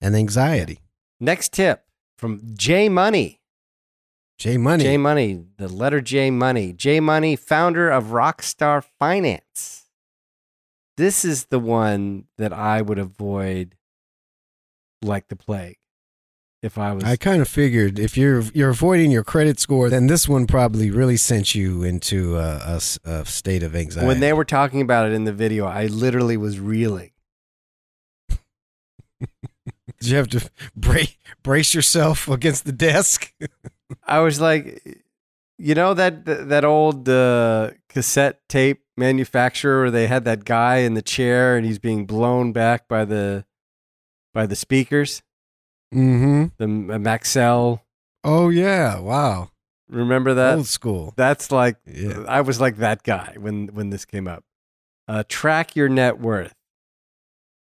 and 0.01 0.15
anxiety. 0.15 0.79
Next 1.19 1.53
tip 1.53 1.85
from 2.17 2.41
J 2.55 2.89
Money. 2.89 3.41
J 4.37 4.57
Money. 4.57 4.83
J 4.83 4.97
Money, 4.97 5.45
the 5.57 5.67
letter 5.67 6.01
J 6.01 6.31
Money. 6.31 6.73
J 6.73 6.99
Money, 6.99 7.35
founder 7.35 7.89
of 7.89 8.05
Rockstar 8.05 8.83
Finance. 8.99 9.85
This 10.97 11.23
is 11.25 11.45
the 11.45 11.59
one 11.59 12.25
that 12.37 12.51
I 12.51 12.81
would 12.81 12.99
avoid 12.99 13.75
like 15.01 15.27
the 15.27 15.35
plague 15.35 15.77
if 16.61 16.77
I 16.77 16.93
was. 16.93 17.03
I 17.03 17.15
kind 17.15 17.41
of 17.41 17.47
figured 17.47 17.99
if 17.99 18.17
you're 18.17 18.41
you're 18.53 18.69
avoiding 18.69 19.11
your 19.11 19.23
credit 19.23 19.59
score, 19.59 19.89
then 19.89 20.07
this 20.07 20.27
one 20.27 20.47
probably 20.47 20.91
really 20.91 21.17
sent 21.17 21.55
you 21.55 21.83
into 21.83 22.37
a 22.37 22.79
a 23.05 23.25
state 23.25 23.63
of 23.63 23.75
anxiety. 23.75 24.07
when 24.07 24.19
they 24.19 24.33
were 24.33 24.45
talking 24.45 24.81
about 24.81 25.07
it 25.07 25.13
in 25.13 25.23
the 25.23 25.33
video, 25.33 25.65
I 25.65 25.85
literally 25.87 26.37
was 26.37 26.59
reeling. 26.59 27.11
Did 29.99 30.09
you 30.09 30.17
have 30.17 30.27
to 30.29 30.49
brace 30.75 31.17
brace 31.43 31.73
yourself 31.73 32.27
against 32.27 32.65
the 32.65 32.71
desk? 32.71 33.33
I 34.05 34.19
was 34.19 34.39
like, 34.41 35.03
you 35.57 35.75
know 35.75 35.93
that 35.93 36.25
that 36.25 36.65
old 36.65 37.07
uh, 37.07 37.71
cassette 37.89 38.41
tape 38.49 38.83
manufacturer 38.97 39.81
where 39.83 39.91
they 39.91 40.07
had 40.07 40.25
that 40.25 40.43
guy 40.45 40.77
in 40.77 40.93
the 40.93 41.01
chair 41.01 41.55
and 41.57 41.65
he's 41.65 41.79
being 41.79 42.05
blown 42.05 42.51
back 42.51 42.87
by 42.87 43.05
the 43.05 43.45
by 44.33 44.45
the 44.45 44.55
speakers, 44.55 45.21
Mm-hmm. 45.93 46.45
the 46.57 46.63
M- 46.63 46.87
Maxell. 47.03 47.81
Oh 48.23 48.49
yeah! 48.49 48.99
Wow. 48.99 49.51
Remember 49.87 50.33
that? 50.33 50.57
Old 50.57 50.67
school. 50.67 51.13
That's 51.15 51.51
like 51.51 51.77
Yeah. 51.85 52.23
I 52.27 52.41
was 52.41 52.59
like 52.59 52.77
that 52.77 53.03
guy 53.03 53.35
when 53.39 53.67
when 53.67 53.91
this 53.91 54.03
came 54.03 54.27
up. 54.27 54.43
Uh, 55.07 55.23
track 55.29 55.75
your 55.75 55.87
net 55.87 56.19
worth. 56.19 56.55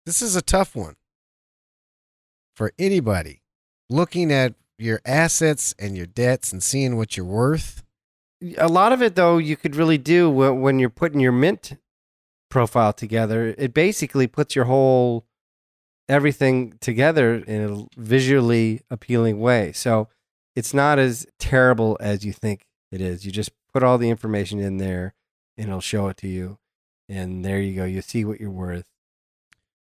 This 0.07 0.23
is 0.23 0.35
a 0.35 0.40
tough 0.42 0.75
one 0.75 0.97
for 2.58 2.72
anybody 2.76 3.40
looking 3.88 4.32
at 4.32 4.52
your 4.78 5.00
assets 5.06 5.76
and 5.78 5.96
your 5.96 6.06
debts 6.06 6.52
and 6.52 6.60
seeing 6.60 6.96
what 6.96 7.16
you're 7.16 7.24
worth. 7.24 7.84
A 8.58 8.66
lot 8.66 8.92
of 8.92 9.00
it 9.00 9.14
though 9.14 9.38
you 9.38 9.56
could 9.56 9.76
really 9.76 9.96
do 9.96 10.28
when, 10.28 10.80
you're 10.80 10.90
putting 10.90 11.20
your 11.20 11.30
mint 11.30 11.78
profile 12.50 12.92
together. 12.92 13.54
It 13.56 13.72
basically 13.72 14.26
puts 14.26 14.56
your 14.56 14.64
whole 14.64 15.24
everything 16.08 16.74
together 16.80 17.36
in 17.36 17.62
a 17.62 17.86
visually 17.96 18.80
appealing 18.90 19.38
way. 19.38 19.70
So 19.70 20.08
it's 20.56 20.74
not 20.74 20.98
as 20.98 21.26
terrible 21.38 21.96
as 22.00 22.24
you 22.24 22.32
think 22.32 22.66
it 22.90 23.00
is. 23.00 23.24
You 23.24 23.30
just 23.30 23.52
put 23.72 23.84
all 23.84 23.98
the 23.98 24.10
information 24.10 24.58
in 24.58 24.78
there 24.78 25.14
and 25.56 25.68
it'll 25.68 25.80
show 25.80 26.08
it 26.08 26.16
to 26.18 26.28
you. 26.28 26.58
And 27.08 27.44
there 27.44 27.60
you 27.60 27.76
go. 27.76 27.84
You 27.84 28.02
see 28.02 28.24
what 28.24 28.40
you're 28.40 28.50
worth. 28.50 28.86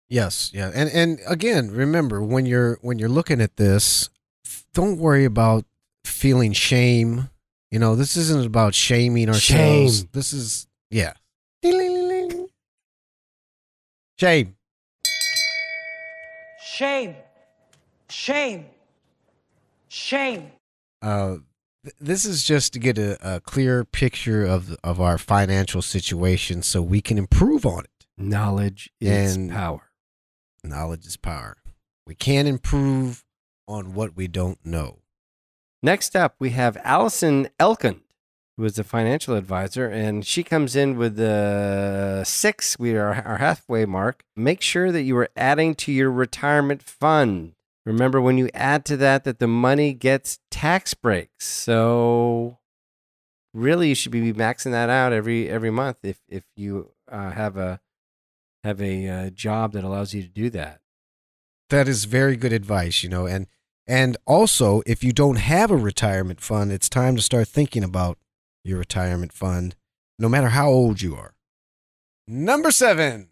Yes, 0.09 0.51
yeah, 0.53 0.71
and 0.73 0.89
and 0.89 1.19
again, 1.27 1.69
remember 1.71 2.23
when 2.23 2.45
you're 2.45 2.77
when 2.81 2.97
you're 2.97 3.09
looking 3.09 3.41
at 3.41 3.57
this, 3.57 4.09
don't 4.73 4.97
worry 4.97 5.25
about 5.25 5.65
feeling 6.05 6.53
shame. 6.53 7.29
You 7.71 7.79
know, 7.79 7.95
this 7.95 8.15
isn't 8.15 8.45
about 8.45 8.73
shaming 8.73 9.27
ourselves. 9.27 9.99
Shame. 9.99 10.09
This 10.13 10.31
is 10.31 10.67
yeah. 10.89 11.13
Shame. 14.19 14.55
Shame. 16.63 17.15
Shame. 18.09 18.65
Shame. 19.89 20.51
Uh, 21.01 21.37
th- 21.83 21.95
this 21.99 22.25
is 22.25 22.43
just 22.43 22.73
to 22.73 22.79
get 22.79 22.97
a, 22.97 23.35
a 23.35 23.41
clear 23.41 23.83
picture 23.83 24.45
of 24.45 24.75
of 24.83 24.99
our 25.01 25.17
financial 25.17 25.81
situation, 25.81 26.61
so 26.63 26.81
we 26.81 27.01
can 27.01 27.17
improve 27.17 27.65
on 27.65 27.83
it. 27.83 28.05
Knowledge 28.17 28.89
is 29.01 29.35
And- 29.35 29.51
power. 29.51 29.81
Knowledge 30.67 31.05
is 31.05 31.17
power. 31.17 31.57
We 32.05 32.15
can 32.15 32.47
improve 32.47 33.23
on 33.67 33.93
what 33.93 34.15
we 34.15 34.27
don't 34.27 34.63
know. 34.65 34.99
Next 35.83 36.15
up, 36.15 36.35
we 36.39 36.51
have 36.51 36.77
Allison 36.83 37.49
Elkins, 37.59 38.01
who 38.57 38.65
is 38.65 38.79
a 38.79 38.83
financial 38.83 39.35
advisor, 39.35 39.87
and 39.87 40.25
she 40.25 40.43
comes 40.43 40.75
in 40.75 40.97
with 40.97 41.15
the 41.15 42.23
six. 42.25 42.79
We 42.79 42.95
are 42.95 43.13
our 43.13 43.37
halfway 43.37 43.85
mark. 43.85 44.23
Make 44.35 44.61
sure 44.61 44.91
that 44.91 45.03
you 45.03 45.15
are 45.17 45.29
adding 45.37 45.75
to 45.75 45.91
your 45.91 46.11
retirement 46.11 46.81
fund. 46.81 47.53
Remember, 47.85 48.19
when 48.19 48.37
you 48.37 48.49
add 48.53 48.83
to 48.85 48.97
that, 48.97 49.23
that 49.23 49.39
the 49.39 49.47
money 49.47 49.93
gets 49.93 50.39
tax 50.51 50.93
breaks. 50.93 51.45
So, 51.45 52.57
really, 53.53 53.89
you 53.89 53.95
should 53.95 54.11
be 54.11 54.33
maxing 54.33 54.71
that 54.71 54.89
out 54.89 55.13
every 55.13 55.49
every 55.49 55.71
month 55.71 55.97
if 56.03 56.19
if 56.27 56.43
you 56.55 56.91
uh, 57.09 57.31
have 57.31 57.55
a 57.55 57.79
have 58.67 58.81
a 58.81 59.07
uh, 59.07 59.29
job 59.29 59.71
that 59.71 59.83
allows 59.83 60.13
you 60.13 60.21
to 60.21 60.27
do 60.27 60.49
that. 60.49 60.81
That 61.69 61.87
is 61.87 62.05
very 62.05 62.35
good 62.35 62.53
advice, 62.53 63.03
you 63.03 63.09
know, 63.09 63.25
and 63.25 63.47
and 63.87 64.17
also 64.25 64.81
if 64.85 65.03
you 65.03 65.13
don't 65.13 65.37
have 65.37 65.71
a 65.71 65.77
retirement 65.77 66.41
fund, 66.41 66.71
it's 66.71 66.89
time 66.89 67.15
to 67.15 67.21
start 67.21 67.47
thinking 67.47 67.83
about 67.83 68.17
your 68.63 68.79
retirement 68.79 69.31
fund, 69.31 69.75
no 70.19 70.27
matter 70.27 70.49
how 70.49 70.67
old 70.67 71.01
you 71.01 71.15
are. 71.15 71.33
Number 72.27 72.71
seven. 72.71 73.29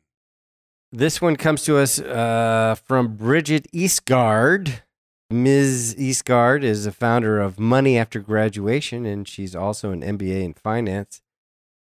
This 0.91 1.21
one 1.21 1.36
comes 1.36 1.63
to 1.63 1.78
us 1.78 2.00
uh, 2.00 2.76
from 2.86 3.17
Bridget 3.17 3.67
Eastgard. 3.74 4.84
Ms. 5.30 5.95
Eastgard 5.98 6.63
is 6.63 6.86
the 6.86 6.93
founder 6.93 7.41
of 7.41 7.60
Money 7.60 7.98
After 7.98 8.21
Graduation, 8.21 9.06
and 9.06 9.28
she's 9.28 9.56
also 9.56 9.91
an 9.91 10.02
MBA 10.02 10.43
in 10.43 10.54
finance. 10.54 11.21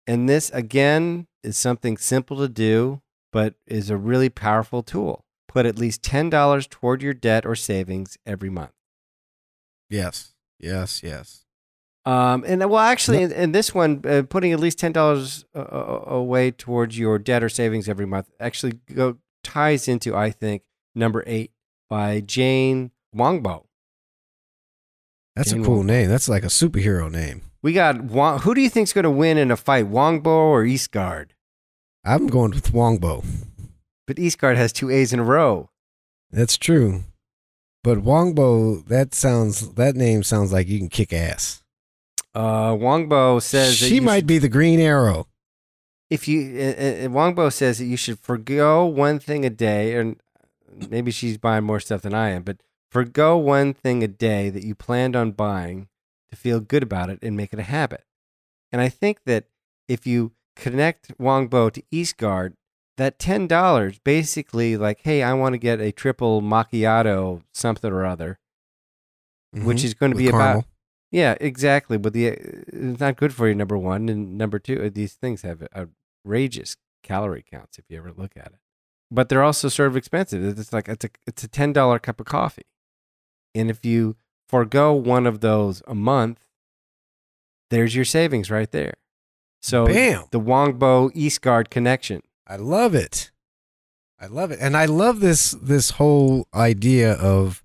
And 0.06 0.28
this, 0.28 0.50
again, 0.50 1.26
is 1.42 1.56
something 1.56 1.96
simple 1.96 2.36
to 2.38 2.48
do, 2.48 3.00
but 3.38 3.54
is 3.68 3.88
a 3.88 3.96
really 3.96 4.28
powerful 4.28 4.82
tool. 4.82 5.24
Put 5.46 5.64
at 5.64 5.78
least 5.78 6.02
$10 6.02 6.68
toward 6.68 7.02
your 7.04 7.14
debt 7.14 7.46
or 7.46 7.54
savings 7.54 8.18
every 8.26 8.50
month. 8.50 8.72
Yes, 9.88 10.34
yes, 10.58 11.04
yes. 11.04 11.44
Um, 12.04 12.42
and 12.48 12.68
well, 12.68 12.80
actually, 12.80 13.22
in, 13.22 13.30
in 13.30 13.52
this 13.52 13.72
one, 13.72 14.02
uh, 14.04 14.22
putting 14.28 14.52
at 14.52 14.58
least 14.58 14.78
ten 14.80 14.92
dollars 14.92 15.44
uh, 15.54 15.58
uh, 15.60 16.04
away 16.06 16.50
towards 16.50 16.98
your 16.98 17.18
debt 17.18 17.44
or 17.44 17.48
savings 17.48 17.88
every 17.88 18.06
month 18.06 18.28
actually 18.40 18.80
go 18.92 19.18
ties 19.44 19.86
into, 19.86 20.16
I 20.16 20.30
think, 20.30 20.62
number 20.96 21.22
eight 21.26 21.52
by 21.88 22.20
Jane 22.20 22.90
Wongbo. 23.14 23.66
That's 25.36 25.52
Jane 25.52 25.62
a 25.62 25.64
cool 25.64 25.84
name. 25.84 26.08
That's 26.08 26.28
like 26.28 26.42
a 26.42 26.48
superhero 26.48 27.08
name. 27.10 27.42
We 27.62 27.72
got 27.72 28.02
Wong, 28.02 28.40
who 28.40 28.54
do 28.54 28.62
you 28.62 28.70
think's 28.70 28.92
going 28.92 29.04
to 29.04 29.10
win 29.10 29.38
in 29.38 29.52
a 29.52 29.56
fight, 29.56 29.86
Wongbo 29.86 30.26
or 30.26 30.64
Eastgard? 30.64 31.34
I'm 32.08 32.26
going 32.26 32.50
with 32.52 32.72
Wongbo. 32.72 33.24
But 34.06 34.18
Eastgard 34.18 34.56
has 34.56 34.72
two 34.72 34.88
A's 34.90 35.12
in 35.12 35.18
a 35.20 35.24
row. 35.24 35.68
That's 36.30 36.56
true. 36.56 37.04
But 37.84 37.98
Wongbo, 37.98 38.84
that 38.86 39.14
sounds 39.14 39.74
that 39.74 39.94
name 39.94 40.22
sounds 40.22 40.52
like 40.52 40.68
you 40.68 40.78
can 40.78 40.88
kick 40.88 41.12
ass. 41.12 41.62
Uh, 42.34 42.72
Wongbo 42.72 43.40
says 43.42 43.78
that 43.80 43.86
she 43.86 44.00
might 44.00 44.18
should- 44.20 44.26
be 44.26 44.38
the 44.38 44.48
Green 44.48 44.80
Arrow. 44.80 45.26
if 46.10 46.26
you 46.28 46.40
uh, 46.58 46.62
uh, 46.62 47.08
Wongbo 47.08 47.52
says 47.52 47.78
that 47.78 47.84
you 47.84 47.96
should 47.96 48.18
forgo 48.18 48.86
one 48.86 49.18
thing 49.18 49.44
a 49.44 49.50
day, 49.50 49.94
and 49.96 50.16
maybe 50.88 51.10
she's 51.10 51.36
buying 51.36 51.64
more 51.64 51.80
stuff 51.80 52.02
than 52.02 52.14
I 52.14 52.30
am, 52.30 52.42
but 52.42 52.58
forgo 52.90 53.36
one 53.36 53.74
thing 53.74 54.02
a 54.02 54.08
day 54.08 54.48
that 54.50 54.64
you 54.64 54.74
planned 54.74 55.14
on 55.14 55.32
buying 55.32 55.88
to 56.30 56.36
feel 56.36 56.60
good 56.60 56.82
about 56.82 57.10
it 57.10 57.18
and 57.22 57.36
make 57.36 57.52
it 57.52 57.58
a 57.58 57.64
habit. 57.64 58.04
And 58.72 58.80
I 58.80 58.88
think 58.88 59.24
that 59.24 59.44
if 59.88 60.06
you 60.06 60.32
connect 60.58 61.16
Wongbo 61.18 61.72
to 61.72 61.82
Eastgard, 61.90 62.54
that 62.98 63.18
ten 63.18 63.46
dollars 63.46 63.98
basically 64.00 64.76
like, 64.76 65.00
hey, 65.04 65.22
I 65.22 65.32
want 65.32 65.54
to 65.54 65.58
get 65.58 65.80
a 65.80 65.92
triple 65.92 66.42
macchiato 66.42 67.42
something 67.54 67.90
or 67.90 68.04
other, 68.04 68.38
which 69.52 69.78
Mhm. 69.78 69.84
is 69.84 69.94
going 69.94 70.12
to 70.12 70.16
With 70.16 70.24
be 70.26 70.30
caramel. 70.30 70.50
about 70.60 70.64
yeah, 71.10 71.36
exactly. 71.40 71.96
But 71.96 72.12
the 72.12 72.26
it's 72.26 73.00
not 73.00 73.16
good 73.16 73.32
for 73.32 73.48
you. 73.48 73.54
Number 73.54 73.78
one 73.78 74.08
and 74.10 74.36
number 74.36 74.58
two, 74.58 74.82
uh, 74.82 74.90
these 74.92 75.14
things 75.14 75.40
have 75.42 75.66
outrageous 75.74 76.76
calorie 77.02 77.44
counts 77.50 77.78
if 77.78 77.86
you 77.88 77.96
ever 77.96 78.12
look 78.12 78.36
at 78.36 78.48
it. 78.48 78.58
But 79.10 79.30
they're 79.30 79.42
also 79.42 79.68
sort 79.70 79.88
of 79.88 79.96
expensive. 79.96 80.44
It's 80.58 80.72
like 80.72 80.86
it's 80.88 81.04
a 81.06 81.10
it's 81.26 81.44
a 81.44 81.48
ten 81.48 81.72
dollar 81.72 81.98
cup 81.98 82.20
of 82.20 82.26
coffee, 82.26 82.66
and 83.54 83.70
if 83.70 83.86
you 83.86 84.16
forego 84.48 84.92
one 84.92 85.26
of 85.26 85.40
those 85.40 85.82
a 85.86 85.94
month, 85.94 86.40
there's 87.70 87.94
your 87.94 88.04
savings 88.04 88.50
right 88.50 88.70
there. 88.70 88.94
So 89.60 89.86
Bam. 89.86 90.24
the 90.30 90.40
Wongbo 90.40 91.10
Eastgard 91.14 91.70
connection. 91.70 92.22
I 92.46 92.56
love 92.56 92.94
it. 92.94 93.30
I 94.20 94.26
love 94.26 94.50
it. 94.50 94.58
And 94.60 94.76
I 94.76 94.86
love 94.86 95.20
this 95.20 95.52
this 95.62 95.90
whole 95.90 96.46
idea 96.54 97.12
of 97.12 97.62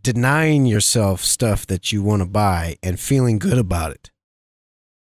denying 0.00 0.66
yourself 0.66 1.20
stuff 1.22 1.66
that 1.66 1.92
you 1.92 2.02
want 2.02 2.22
to 2.22 2.28
buy 2.28 2.76
and 2.82 2.98
feeling 2.98 3.38
good 3.38 3.58
about 3.58 3.92
it. 3.92 4.10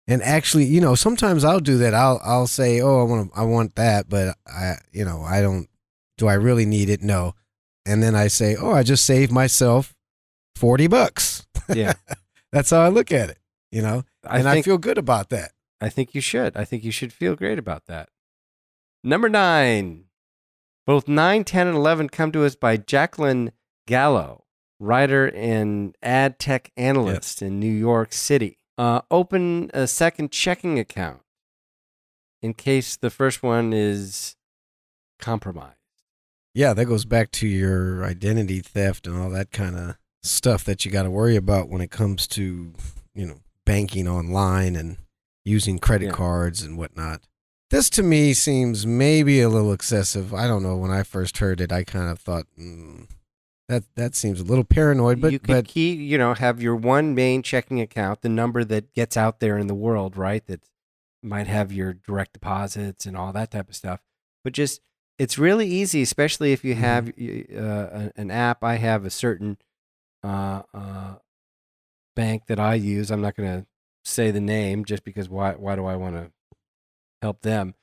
And 0.06 0.22
actually, 0.22 0.64
you 0.66 0.80
know, 0.80 0.94
sometimes 0.94 1.44
I'll 1.44 1.60
do 1.60 1.78
that. 1.78 1.94
I'll 1.94 2.20
I'll 2.22 2.46
say, 2.46 2.80
"Oh, 2.80 3.00
I 3.00 3.04
want 3.04 3.32
I 3.34 3.42
want 3.44 3.74
that, 3.76 4.08
but 4.08 4.36
I, 4.46 4.74
you 4.92 5.04
know, 5.04 5.22
I 5.22 5.40
don't 5.40 5.68
do 6.18 6.28
I 6.28 6.34
really 6.34 6.66
need 6.66 6.90
it? 6.90 7.02
No." 7.02 7.34
And 7.86 8.02
then 8.02 8.14
I 8.14 8.28
say, 8.28 8.54
"Oh, 8.54 8.72
I 8.72 8.82
just 8.82 9.06
saved 9.06 9.32
myself 9.32 9.94
40 10.56 10.86
bucks." 10.88 11.46
Yeah. 11.74 11.94
That's 12.52 12.70
how 12.70 12.80
I 12.82 12.88
look 12.88 13.10
at 13.10 13.30
it. 13.30 13.38
You 13.72 13.82
know, 13.82 14.04
I 14.24 14.36
and 14.36 14.44
think 14.44 14.58
I 14.58 14.62
feel 14.62 14.78
good 14.78 14.98
about 14.98 15.30
that. 15.30 15.52
I 15.80 15.88
think 15.88 16.14
you 16.14 16.20
should. 16.20 16.56
I 16.56 16.64
think 16.64 16.84
you 16.84 16.90
should 16.90 17.12
feel 17.12 17.36
great 17.36 17.58
about 17.58 17.86
that. 17.86 18.08
Number 19.02 19.28
nine. 19.28 20.04
Both 20.86 21.08
9, 21.08 21.44
10, 21.44 21.66
and 21.66 21.76
11 21.76 22.10
come 22.10 22.30
to 22.32 22.44
us 22.44 22.56
by 22.56 22.76
Jacqueline 22.76 23.52
Gallo, 23.86 24.44
writer 24.78 25.26
and 25.34 25.96
ad 26.02 26.38
tech 26.38 26.72
analyst 26.76 27.40
in 27.40 27.58
New 27.58 27.72
York 27.72 28.12
City. 28.12 28.58
Uh, 28.76 29.00
open 29.10 29.70
a 29.72 29.86
second 29.86 30.30
checking 30.30 30.78
account 30.78 31.20
in 32.42 32.52
case 32.52 32.96
the 32.96 33.08
first 33.08 33.42
one 33.42 33.72
is 33.72 34.36
compromised. 35.18 35.78
Yeah, 36.52 36.74
that 36.74 36.84
goes 36.84 37.04
back 37.04 37.30
to 37.32 37.48
your 37.48 38.04
identity 38.04 38.60
theft 38.60 39.06
and 39.06 39.16
all 39.18 39.30
that 39.30 39.50
kind 39.50 39.76
of 39.76 39.96
stuff 40.22 40.64
that 40.64 40.84
you 40.84 40.90
got 40.90 41.04
to 41.04 41.10
worry 41.10 41.36
about 41.36 41.68
when 41.68 41.80
it 41.80 41.90
comes 41.90 42.26
to, 42.28 42.72
you 43.14 43.26
know, 43.26 43.40
banking 43.64 44.06
online 44.06 44.76
and 44.76 44.98
using 45.44 45.78
credit 45.78 46.06
Yeah. 46.06 46.12
cards 46.12 46.62
and 46.62 46.76
whatnot. 46.78 47.22
This 47.70 47.90
to 47.90 48.02
me 48.02 48.34
seems 48.34 48.86
maybe 48.86 49.40
a 49.40 49.48
little 49.48 49.72
excessive. 49.72 50.32
I 50.32 50.46
don't 50.46 50.62
know. 50.62 50.76
When 50.76 50.90
I 50.90 51.02
first 51.02 51.38
heard 51.38 51.60
it, 51.60 51.72
I 51.72 51.82
kind 51.84 52.08
of 52.10 52.18
thought 52.20 52.46
mm, 52.58 53.08
that 53.68 53.84
that 53.96 54.14
seems 54.14 54.40
a 54.40 54.44
little 54.44 54.64
paranoid. 54.64 55.20
But 55.20 55.32
you 55.32 55.38
could 55.38 55.48
but 55.48 55.66
key, 55.68 55.92
you 55.94 56.16
know, 56.18 56.34
have 56.34 56.62
your 56.62 56.76
one 56.76 57.14
main 57.14 57.42
checking 57.42 57.80
account, 57.80 58.20
the 58.22 58.28
number 58.28 58.64
that 58.64 58.92
gets 58.94 59.16
out 59.16 59.40
there 59.40 59.58
in 59.58 59.66
the 59.66 59.74
world, 59.74 60.16
right? 60.16 60.46
That 60.46 60.60
might 61.22 61.46
have 61.46 61.72
your 61.72 61.94
direct 61.94 62.34
deposits 62.34 63.06
and 63.06 63.16
all 63.16 63.32
that 63.32 63.50
type 63.50 63.68
of 63.68 63.74
stuff. 63.74 64.00
But 64.44 64.52
just 64.52 64.80
it's 65.18 65.38
really 65.38 65.66
easy, 65.66 66.02
especially 66.02 66.52
if 66.52 66.64
you 66.64 66.74
Mhm. 66.74 66.78
have 66.78 67.08
uh, 67.08 68.10
an 68.16 68.30
app. 68.30 68.62
I 68.62 68.76
have 68.76 69.04
a 69.04 69.10
certain 69.10 69.56
uh, 70.22 70.62
uh, 70.72 71.14
bank 72.14 72.46
that 72.46 72.60
I 72.60 72.74
use. 72.74 73.10
I'm 73.10 73.20
not 73.22 73.34
going 73.36 73.60
to 73.62 73.66
say 74.04 74.30
the 74.30 74.40
name 74.40 74.84
just 74.84 75.04
because 75.04 75.28
why? 75.28 75.52
Why 75.52 75.76
do 75.76 75.84
I 75.86 75.96
want 75.96 76.16
to 76.16 76.30
help 77.22 77.42
them? 77.42 77.74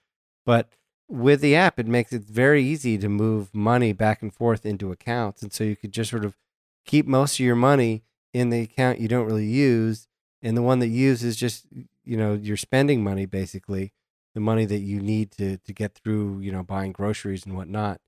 But 0.46 0.70
with 1.08 1.42
the 1.42 1.56
app, 1.56 1.80
it 1.80 1.88
makes 1.88 2.14
it 2.14 2.24
very 2.24 2.64
easy 2.64 2.98
to 2.98 3.10
move 3.10 3.54
money 3.54 3.92
back 3.92 4.22
and 4.22 4.34
forth 4.34 4.66
into 4.66 4.92
accounts, 4.92 5.42
and 5.42 5.52
so 5.52 5.64
you 5.64 5.76
could 5.76 5.92
just 5.92 6.10
sort 6.10 6.26
of 6.26 6.38
keep 6.86 7.06
most 7.06 7.40
of 7.40 7.46
your 7.46 7.56
money 7.56 8.04
in 8.34 8.50
the 8.50 8.62
account 8.62 9.00
you 9.00 9.08
don't 9.08 9.26
really 9.26 9.46
use, 9.46 10.08
and 10.42 10.56
the 10.56 10.62
one 10.62 10.80
that 10.80 10.88
you 10.88 11.08
use 11.08 11.24
is 11.24 11.36
just 11.36 11.66
you 12.06 12.18
know 12.18 12.34
your 12.34 12.58
spending 12.58 13.04
money 13.04 13.26
basically, 13.26 13.92
the 14.34 14.40
money 14.40 14.66
that 14.66 14.80
you 14.80 15.02
need 15.02 15.32
to 15.32 15.58
to 15.58 15.74
get 15.74 15.94
through 15.94 16.40
you 16.40 16.52
know 16.52 16.64
buying 16.64 16.92
groceries 16.92 17.46
and 17.46 17.56
whatnot, 17.56 18.00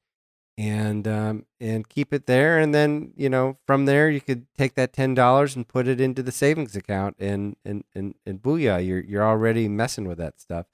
and 0.57 1.07
um, 1.07 1.45
and 1.59 1.87
keep 1.89 2.13
it 2.13 2.25
there, 2.27 2.59
and 2.59 2.73
then 2.73 3.13
you 3.15 3.29
know 3.29 3.57
from 3.65 3.85
there 3.85 4.09
you 4.09 4.21
could 4.21 4.45
take 4.55 4.75
that 4.75 4.93
ten 4.93 5.13
dollars 5.13 5.55
and 5.55 5.67
put 5.67 5.87
it 5.87 5.99
into 5.99 6.21
the 6.23 6.31
savings 6.31 6.75
account, 6.75 7.15
and 7.19 7.55
and 7.65 7.83
and 7.95 8.15
and 8.25 8.41
booyah, 8.41 8.85
you're 8.85 9.03
you're 9.03 9.23
already 9.23 9.67
messing 9.67 10.07
with 10.07 10.17
that 10.19 10.39
stuff, 10.39 10.67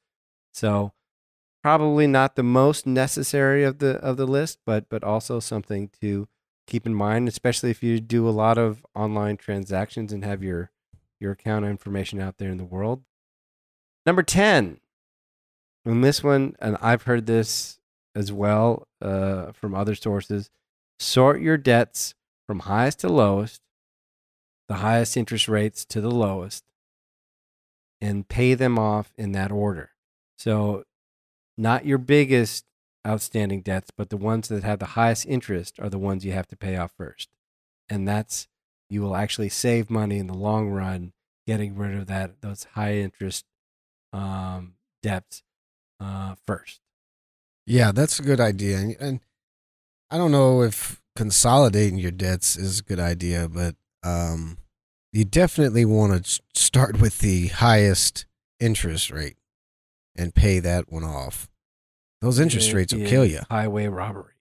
so 0.54 0.94
probably 1.62 2.08
not 2.08 2.36
the 2.36 2.44
most 2.44 2.86
necessary 2.86 3.64
of 3.64 3.80
the 3.80 3.98
of 3.98 4.18
the 4.18 4.28
list, 4.28 4.60
but 4.66 4.90
but 4.90 5.04
also 5.04 5.40
something 5.40 5.90
to 6.02 6.28
keep 6.68 6.86
in 6.86 6.94
mind, 6.94 7.28
especially 7.28 7.72
if 7.72 7.82
you 7.82 8.00
do 8.00 8.28
a 8.28 8.32
lot 8.32 8.58
of 8.58 8.86
online 8.96 9.38
transactions 9.38 10.12
and 10.14 10.24
have 10.26 10.44
your 10.44 10.72
your 11.20 11.32
account 11.34 11.66
information 11.66 12.20
out 12.22 12.38
there 12.38 12.52
in 12.52 12.58
the 12.58 12.66
world. 12.66 13.04
Number 14.06 14.24
ten, 14.24 14.80
and 15.86 16.04
this 16.04 16.24
one, 16.24 16.56
and 16.60 16.78
I've 16.82 17.04
heard 17.04 17.26
this 17.26 17.79
as 18.16 18.32
well 18.32 18.88
uh, 19.02 19.52
from 19.52 19.76
other 19.76 19.96
sources. 19.96 20.50
Sort 21.00 21.42
your 21.42 21.58
debts 21.58 22.14
from 22.48 22.60
highest 22.60 23.00
to 23.00 23.10
lowest, 23.10 23.62
the 24.68 24.76
highest 24.76 25.16
interest 25.16 25.48
rates 25.48 25.86
to 25.86 26.02
the 26.02 26.12
lowest, 26.12 26.64
and 28.02 28.28
pay 28.28 28.54
them 28.54 28.78
off 28.78 29.14
in 29.18 29.32
that 29.34 29.52
order. 29.52 29.92
So 30.38 30.84
not 31.58 31.86
your 31.86 31.98
biggest 31.98 32.66
outstanding 33.08 33.62
debts, 33.62 33.92
but 33.96 34.10
the 34.10 34.18
ones 34.18 34.48
that 34.50 34.64
have 34.64 34.80
the 34.80 34.86
highest 34.88 35.26
interest 35.26 35.80
are 35.80 35.90
the 35.90 35.98
ones 35.98 36.26
you 36.26 36.32
have 36.32 36.48
to 36.48 36.58
pay 36.58 36.76
off 36.76 36.92
first. 36.98 37.30
And 37.90 38.08
that's 38.08 38.48
you 38.90 39.02
will 39.02 39.16
actually 39.16 39.50
save 39.50 39.90
money 39.90 40.18
in 40.18 40.28
the 40.28 40.34
long 40.34 40.70
run 40.70 41.14
getting 41.46 41.76
rid 41.76 41.96
of 41.96 42.08
that 42.08 42.42
those 42.42 42.66
high 42.76 42.96
interest 42.96 43.46
um, 44.14 44.74
debts 45.02 45.44
uh, 46.00 46.36
first. 46.46 46.80
Yeah, 47.70 47.92
that's 47.92 48.20
a 48.20 48.24
good 48.24 48.40
idea. 48.40 48.78
And, 48.78 48.96
and 49.00 49.20
I 50.10 50.18
don't 50.18 50.32
know 50.32 50.64
if 50.64 51.02
consolidating 51.16 52.00
your 52.00 52.12
debts 52.12 52.58
is 52.58 52.80
a 52.80 52.84
good 52.84 53.00
idea, 53.00 53.48
but 53.48 53.76
um, 54.04 54.58
you 55.14 55.24
definitely 55.24 55.86
want 55.86 56.26
to 56.26 56.42
start 56.56 57.00
with 57.00 57.20
the 57.20 57.48
highest 57.48 58.26
interest 58.60 59.12
rate 59.12 59.38
and 60.16 60.34
pay 60.34 60.60
that 60.60 60.92
one 60.92 61.04
off. 61.04 61.48
Those 62.22 62.40
interest 62.40 62.72
It 62.72 62.76
rates 62.76 62.94
will 62.94 63.06
kill 63.06 63.26
you. 63.26 63.42
Highway 63.50 63.88
robbery. 63.88 64.34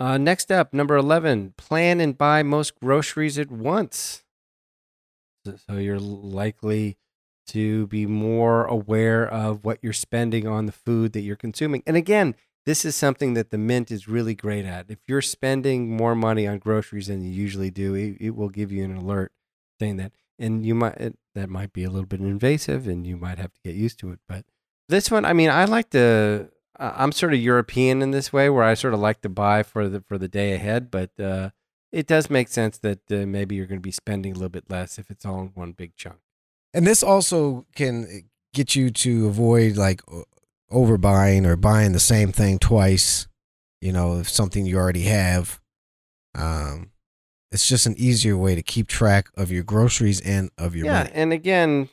Uh, 0.00 0.16
next 0.16 0.50
up, 0.50 0.72
number 0.72 0.96
11, 0.96 1.54
plan 1.56 2.00
and 2.00 2.16
buy 2.16 2.42
most 2.42 2.80
groceries 2.80 3.38
at 3.38 3.50
once. 3.50 4.24
So, 5.44 5.56
so 5.68 5.76
you're 5.76 6.00
likely 6.00 6.96
to 7.48 7.86
be 7.88 8.06
more 8.06 8.64
aware 8.64 9.26
of 9.26 9.64
what 9.64 9.78
you're 9.82 9.92
spending 9.92 10.46
on 10.46 10.66
the 10.66 10.72
food 10.72 11.12
that 11.12 11.20
you're 11.20 11.36
consuming. 11.36 11.82
And 11.86 11.96
again, 11.96 12.34
this 12.66 12.84
is 12.84 12.96
something 12.96 13.34
that 13.34 13.50
the 13.50 13.58
Mint 13.58 13.90
is 13.90 14.08
really 14.08 14.34
great 14.34 14.64
at. 14.64 14.86
If 14.88 14.98
you're 15.06 15.22
spending 15.22 15.96
more 15.96 16.14
money 16.14 16.46
on 16.46 16.58
groceries 16.58 17.08
than 17.08 17.22
you 17.22 17.30
usually 17.30 17.70
do, 17.70 17.94
it, 17.94 18.16
it 18.20 18.30
will 18.30 18.48
give 18.48 18.72
you 18.72 18.84
an 18.84 18.96
alert 18.96 19.32
saying 19.78 19.98
that. 19.98 20.12
And 20.38 20.64
you 20.64 20.74
might 20.74 20.96
it, 20.96 21.18
that 21.34 21.48
might 21.48 21.72
be 21.72 21.84
a 21.84 21.90
little 21.90 22.06
bit 22.06 22.20
invasive, 22.20 22.88
and 22.88 23.06
you 23.06 23.16
might 23.16 23.38
have 23.38 23.52
to 23.52 23.60
get 23.62 23.74
used 23.74 23.98
to 24.00 24.10
it. 24.10 24.18
But 24.28 24.44
this 24.88 25.10
one, 25.10 25.24
I 25.24 25.32
mean, 25.32 25.50
I 25.50 25.64
like 25.64 25.90
to. 25.90 26.48
I'm 26.76 27.12
sort 27.12 27.34
of 27.34 27.40
European 27.40 28.02
in 28.02 28.10
this 28.10 28.32
way, 28.32 28.50
where 28.50 28.64
I 28.64 28.74
sort 28.74 28.94
of 28.94 29.00
like 29.00 29.20
to 29.20 29.28
buy 29.28 29.62
for 29.62 29.88
the 29.88 30.00
for 30.00 30.18
the 30.18 30.26
day 30.26 30.54
ahead. 30.54 30.90
But 30.90 31.10
uh, 31.20 31.50
it 31.92 32.08
does 32.08 32.28
make 32.28 32.48
sense 32.48 32.78
that 32.78 33.00
uh, 33.12 33.26
maybe 33.26 33.54
you're 33.54 33.66
going 33.66 33.78
to 33.78 33.82
be 33.82 33.92
spending 33.92 34.32
a 34.32 34.34
little 34.34 34.48
bit 34.48 34.68
less 34.68 34.98
if 34.98 35.08
it's 35.08 35.24
all 35.24 35.40
in 35.40 35.52
one 35.54 35.70
big 35.70 35.94
chunk. 35.94 36.16
And 36.74 36.86
this 36.86 37.02
also 37.02 37.66
can 37.74 38.24
get 38.52 38.74
you 38.74 38.90
to 38.90 39.28
avoid 39.28 39.76
like 39.76 40.02
overbuying 40.70 41.46
or 41.46 41.56
buying 41.56 41.92
the 41.92 42.00
same 42.00 42.32
thing 42.32 42.58
twice. 42.58 43.28
You 43.80 43.92
know, 43.92 44.18
if 44.18 44.28
something 44.28 44.66
you 44.66 44.76
already 44.76 45.02
have. 45.02 45.60
Um, 46.34 46.90
it's 47.52 47.68
just 47.68 47.86
an 47.86 47.94
easier 47.96 48.36
way 48.36 48.56
to 48.56 48.62
keep 48.62 48.88
track 48.88 49.28
of 49.36 49.52
your 49.52 49.62
groceries 49.62 50.20
and 50.20 50.50
of 50.58 50.74
your 50.74 50.86
yeah, 50.86 51.04
money. 51.04 51.10
and 51.14 51.32
again, 51.32 51.88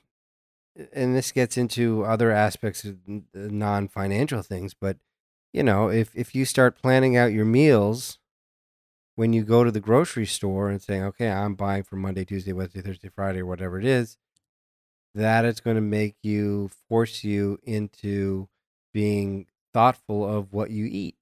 and 0.92 1.16
this 1.16 1.32
gets 1.32 1.56
into 1.56 2.04
other 2.04 2.32
aspects 2.32 2.84
of 2.84 2.98
uh, 3.08 3.20
non-financial 3.34 4.42
things, 4.42 4.74
but 4.74 4.98
you 5.54 5.62
know, 5.62 5.90
if 5.90 6.10
if 6.16 6.34
you 6.34 6.46
start 6.46 6.82
planning 6.82 7.16
out 7.16 7.32
your 7.32 7.46
meals 7.46 8.18
when 9.16 9.34
you 9.34 9.44
go 9.44 9.64
to 9.64 9.72
the 9.72 9.80
grocery 9.80 10.26
store 10.26 10.70
and 10.70 10.82
saying, 10.82 11.04
"Okay, 11.04 11.30
I'm 11.30 11.54
buying 11.54 11.84
for 11.84 11.96
Monday, 11.96 12.26
Tuesday, 12.26 12.54
Wednesday, 12.54 12.82
Thursday, 12.82 13.10
Friday, 13.10 13.42
or 13.42 13.46
whatever 13.46 13.78
it 13.78 13.86
is," 13.86 14.18
that 15.14 15.46
is 15.46 15.60
going 15.60 15.76
to 15.76 15.82
make 15.82 16.16
you 16.24 16.70
force 16.88 17.24
you 17.24 17.60
into 17.64 18.48
being 18.94 19.48
thoughtful 19.74 20.26
of 20.26 20.54
what 20.54 20.72
you 20.72 20.86
eat. 20.86 21.16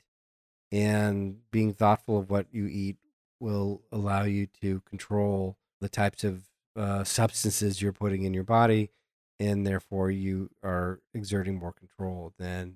And 0.71 1.39
being 1.49 1.73
thoughtful 1.73 2.19
of 2.19 2.29
what 2.29 2.45
you 2.51 2.67
eat 2.67 2.97
will 3.39 3.81
allow 3.91 4.23
you 4.23 4.47
to 4.61 4.81
control 4.81 5.57
the 5.81 5.89
types 5.89 6.23
of 6.23 6.43
uh, 6.75 7.03
substances 7.03 7.81
you're 7.81 7.91
putting 7.93 8.23
in 8.23 8.33
your 8.33 8.43
body, 8.43 8.91
and 9.39 9.65
therefore 9.65 10.11
you 10.11 10.51
are 10.63 10.99
exerting 11.13 11.57
more 11.57 11.73
control 11.73 12.33
than 12.37 12.75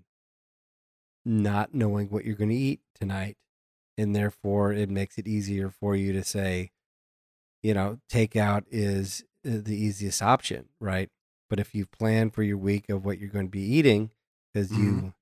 not 1.25 1.73
knowing 1.73 2.07
what 2.07 2.25
you're 2.25 2.35
going 2.35 2.49
to 2.49 2.55
eat 2.55 2.81
tonight. 2.95 3.37
And 3.97 4.15
therefore, 4.15 4.73
it 4.73 4.89
makes 4.89 5.19
it 5.19 5.27
easier 5.27 5.69
for 5.69 5.95
you 5.95 6.13
to 6.13 6.23
say, 6.23 6.71
you 7.61 7.75
know, 7.75 7.99
takeout 8.11 8.63
is 8.71 9.23
Uh, 9.45 9.59
the 9.61 9.75
easiest 9.75 10.21
option, 10.21 10.69
right? 10.79 11.09
But 11.49 11.59
if 11.59 11.75
you 11.75 11.85
plan 11.85 12.31
for 12.31 12.43
your 12.43 12.57
week 12.57 12.89
of 12.89 13.03
what 13.03 13.19
you're 13.19 13.29
going 13.29 13.47
to 13.47 13.51
be 13.51 13.61
eating, 13.61 14.11
because 14.53 14.69
mm-hmm. 14.69 14.83
you, 14.83 15.13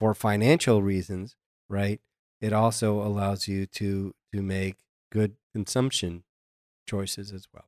for 0.00 0.14
financial 0.14 0.82
reasons, 0.82 1.36
right? 1.68 2.00
It 2.40 2.52
also 2.52 3.02
allows 3.02 3.46
you 3.46 3.66
to 3.66 4.14
to 4.32 4.42
make 4.42 4.76
good 5.12 5.36
consumption 5.52 6.24
choices 6.86 7.32
as 7.32 7.46
well. 7.52 7.66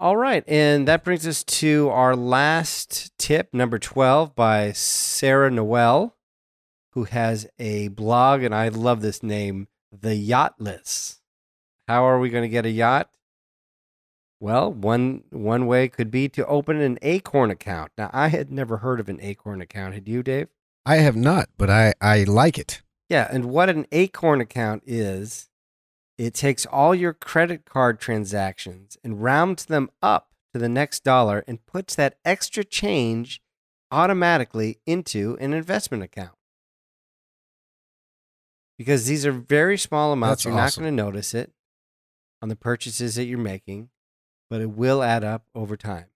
All 0.00 0.16
right, 0.16 0.44
and 0.46 0.86
that 0.88 1.04
brings 1.04 1.26
us 1.26 1.44
to 1.44 1.88
our 1.88 2.14
last 2.14 3.16
tip, 3.18 3.54
number 3.54 3.78
twelve, 3.78 4.34
by 4.34 4.72
Sarah 4.72 5.50
Noel, 5.50 6.16
who 6.92 7.04
has 7.04 7.46
a 7.58 7.88
blog, 7.88 8.42
and 8.42 8.54
I 8.54 8.68
love 8.68 9.00
this 9.00 9.22
name, 9.22 9.68
The 9.90 10.10
Yachtless. 10.30 11.20
How 11.88 12.04
are 12.04 12.18
we 12.18 12.30
going 12.30 12.42
to 12.42 12.48
get 12.48 12.66
a 12.66 12.70
yacht? 12.70 13.10
Well, 14.40 14.72
one 14.72 15.24
one 15.30 15.66
way 15.66 15.88
could 15.88 16.10
be 16.10 16.28
to 16.30 16.46
open 16.46 16.80
an 16.80 16.98
Acorn 17.02 17.50
account. 17.50 17.92
Now, 17.96 18.10
I 18.12 18.28
had 18.28 18.50
never 18.50 18.78
heard 18.78 19.00
of 19.00 19.08
an 19.08 19.20
Acorn 19.20 19.60
account. 19.60 19.94
Had 19.94 20.08
you, 20.08 20.22
Dave? 20.22 20.48
I 20.84 20.96
have 20.96 21.16
not, 21.16 21.48
but 21.56 21.70
I, 21.70 21.94
I 22.00 22.24
like 22.24 22.58
it. 22.58 22.82
Yeah, 23.08 23.28
and 23.30 23.46
what 23.46 23.70
an 23.70 23.86
Acorn 23.90 24.40
account 24.40 24.82
is, 24.86 25.48
it 26.18 26.34
takes 26.34 26.66
all 26.66 26.94
your 26.94 27.12
credit 27.12 27.64
card 27.64 28.00
transactions 28.00 28.98
and 29.02 29.22
rounds 29.22 29.64
them 29.66 29.90
up 30.02 30.30
to 30.52 30.58
the 30.58 30.68
next 30.68 31.04
dollar 31.04 31.42
and 31.48 31.64
puts 31.66 31.94
that 31.94 32.18
extra 32.24 32.64
change 32.64 33.40
automatically 33.90 34.78
into 34.86 35.36
an 35.40 35.52
investment 35.52 36.02
account. 36.02 36.36
Because 38.76 39.06
these 39.06 39.24
are 39.24 39.32
very 39.32 39.78
small 39.78 40.12
amounts. 40.12 40.42
That's 40.42 40.44
you're 40.44 40.54
awesome. 40.54 40.82
not 40.82 40.86
going 40.88 40.96
to 40.96 41.02
notice 41.02 41.34
it 41.34 41.52
on 42.42 42.48
the 42.48 42.56
purchases 42.56 43.14
that 43.14 43.24
you're 43.24 43.38
making, 43.38 43.88
but 44.54 44.60
it 44.60 44.70
will 44.70 45.02
add 45.02 45.24
up 45.24 45.46
over 45.56 45.76
time. 45.76 46.06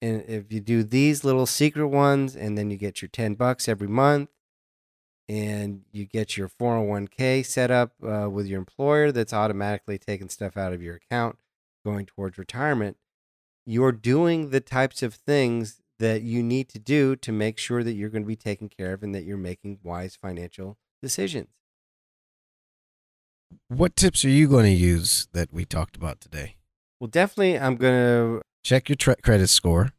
And 0.00 0.24
if 0.26 0.50
you 0.50 0.60
do 0.60 0.82
these 0.82 1.24
little 1.24 1.44
secret 1.44 1.88
ones 1.88 2.34
and 2.34 2.56
then 2.56 2.70
you 2.70 2.78
get 2.78 3.02
your 3.02 3.10
10 3.10 3.34
bucks 3.34 3.68
every 3.68 3.86
month 3.86 4.30
and 5.28 5.82
you 5.92 6.06
get 6.06 6.38
your 6.38 6.48
401k 6.48 7.44
set 7.44 7.70
up 7.70 7.92
uh, 8.02 8.30
with 8.30 8.46
your 8.46 8.58
employer 8.58 9.12
that's 9.12 9.34
automatically 9.34 9.98
taking 9.98 10.30
stuff 10.30 10.56
out 10.56 10.72
of 10.72 10.80
your 10.80 10.94
account 10.94 11.36
going 11.84 12.06
towards 12.06 12.38
retirement, 12.38 12.96
you're 13.66 13.92
doing 13.92 14.48
the 14.48 14.60
types 14.60 15.02
of 15.02 15.12
things 15.12 15.82
that 15.98 16.22
you 16.22 16.42
need 16.42 16.70
to 16.70 16.78
do 16.78 17.14
to 17.16 17.30
make 17.30 17.58
sure 17.58 17.84
that 17.84 17.92
you're 17.92 18.08
going 18.08 18.24
to 18.24 18.26
be 18.26 18.36
taken 18.36 18.70
care 18.70 18.94
of 18.94 19.02
and 19.02 19.14
that 19.14 19.24
you're 19.24 19.36
making 19.36 19.80
wise 19.82 20.16
financial 20.16 20.78
decisions. 21.02 21.48
What 23.68 23.96
tips 23.96 24.24
are 24.24 24.30
you 24.30 24.48
going 24.48 24.64
to 24.64 24.70
use 24.70 25.28
that 25.34 25.52
we 25.52 25.66
talked 25.66 25.94
about 25.94 26.22
today? 26.22 26.56
Well, 27.00 27.08
definitely, 27.08 27.58
I'm 27.58 27.76
going 27.76 27.94
to 28.38 28.42
Check 28.64 28.88
your 28.88 28.96
credit 29.22 29.48
score. 29.48 29.92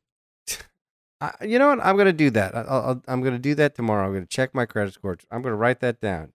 I 1.21 1.31
you 1.41 1.57
know 1.57 1.69
what? 1.69 1.79
I'm 1.85 1.95
going 1.95 2.07
to 2.07 2.13
do 2.13 2.29
that. 2.31 2.55
I- 2.55 2.61
I'll, 2.61 2.81
I'll, 2.81 3.03
I'm 3.07 3.21
going 3.21 3.33
to 3.33 3.39
do 3.39 3.55
that 3.55 3.75
tomorrow. 3.75 4.05
I'm 4.05 4.11
going 4.11 4.23
to 4.23 4.29
check 4.29 4.53
my 4.53 4.65
credit 4.65 4.93
score. 4.93 5.17
I'm 5.31 5.41
going 5.41 5.53
to 5.53 5.57
write 5.57 5.79
that 5.81 6.01
down. 6.01 6.33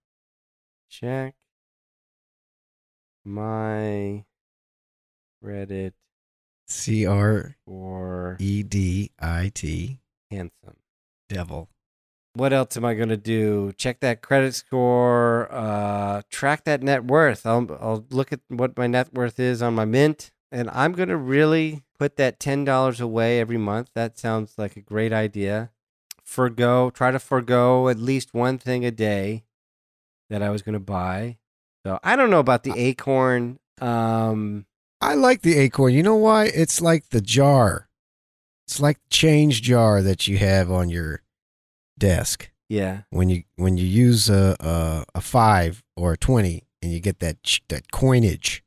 Check 0.89 1.35
my 3.25 4.25
credit 5.43 5.95
C 6.69 7.07
R 7.07 7.57
score. 7.65 8.37
E 8.41 8.63
D 8.63 9.11
I 9.21 9.51
T. 9.55 9.99
Handsome. 10.31 10.77
Devil. 11.29 11.69
what 12.35 12.53
else 12.53 12.77
am 12.77 12.85
I 12.85 12.95
going 12.95 13.09
to 13.09 13.17
do? 13.17 13.73
Check 13.79 14.01
that 14.01 14.21
credit 14.23 14.55
score, 14.55 15.49
uh, 15.51 16.23
track 16.31 16.65
that 16.65 16.83
net 16.83 17.05
worth. 17.05 17.47
I'll, 17.47 17.67
I'll 17.81 18.05
look 18.11 18.33
at 18.33 18.41
what 18.49 18.77
my 18.77 18.87
net 18.87 19.13
worth 19.15 19.41
is 19.41 19.63
on 19.63 19.75
my 19.75 19.85
mint, 19.87 20.31
and 20.53 20.71
I'm 20.71 20.93
going 20.93 21.09
to 21.09 21.17
really 21.17 21.83
put 21.99 22.17
that 22.17 22.39
$10 22.39 23.01
away 23.01 23.41
every 23.41 23.59
month. 23.59 23.91
That 23.95 24.19
sounds 24.19 24.55
like 24.57 24.77
a 24.77 24.81
great 24.81 25.13
idea. 25.13 25.71
Forgo, 26.23 26.91
try 26.91 27.11
to 27.11 27.19
forgo 27.19 27.89
at 27.89 27.99
least 27.99 28.33
one 28.35 28.59
thing 28.59 28.85
a 28.85 28.91
day 28.91 29.45
that 30.31 30.43
I 30.43 30.51
was 30.51 30.63
going 30.63 30.75
to 30.75 30.81
buy. 30.81 31.39
So 31.85 31.99
I 32.05 32.15
don't 32.15 32.31
know 32.31 32.39
about 32.39 32.63
the 32.63 32.73
acorn. 32.77 33.59
Um, 33.81 34.67
I 35.01 35.15
like 35.15 35.43
the 35.43 35.59
acorn. 35.59 35.95
You 35.95 36.03
know 36.03 36.17
why? 36.17 36.45
It's 36.45 36.81
like 36.81 37.09
the 37.11 37.21
jar. 37.21 37.89
It's 38.69 38.81
like 38.81 38.99
the 38.99 39.11
change 39.11 39.63
jar 39.63 40.01
that 40.03 40.29
you 40.29 40.39
have 40.39 40.71
on 40.71 40.89
your 40.89 41.23
desk 41.99 42.53
yeah, 42.73 43.03
when 43.11 43.29
you 43.29 43.43
when 43.57 43.77
you 43.77 43.85
use 43.85 44.31
a 44.31 44.57
a, 44.59 45.05
a 45.15 45.21
five 45.21 45.83
or 45.95 46.15
a 46.15 46.17
twenty 46.17 46.63
and 46.81 46.91
you 46.91 47.01
get 47.01 47.19
that 47.19 47.37
that 47.69 47.93
coinage. 47.93 48.65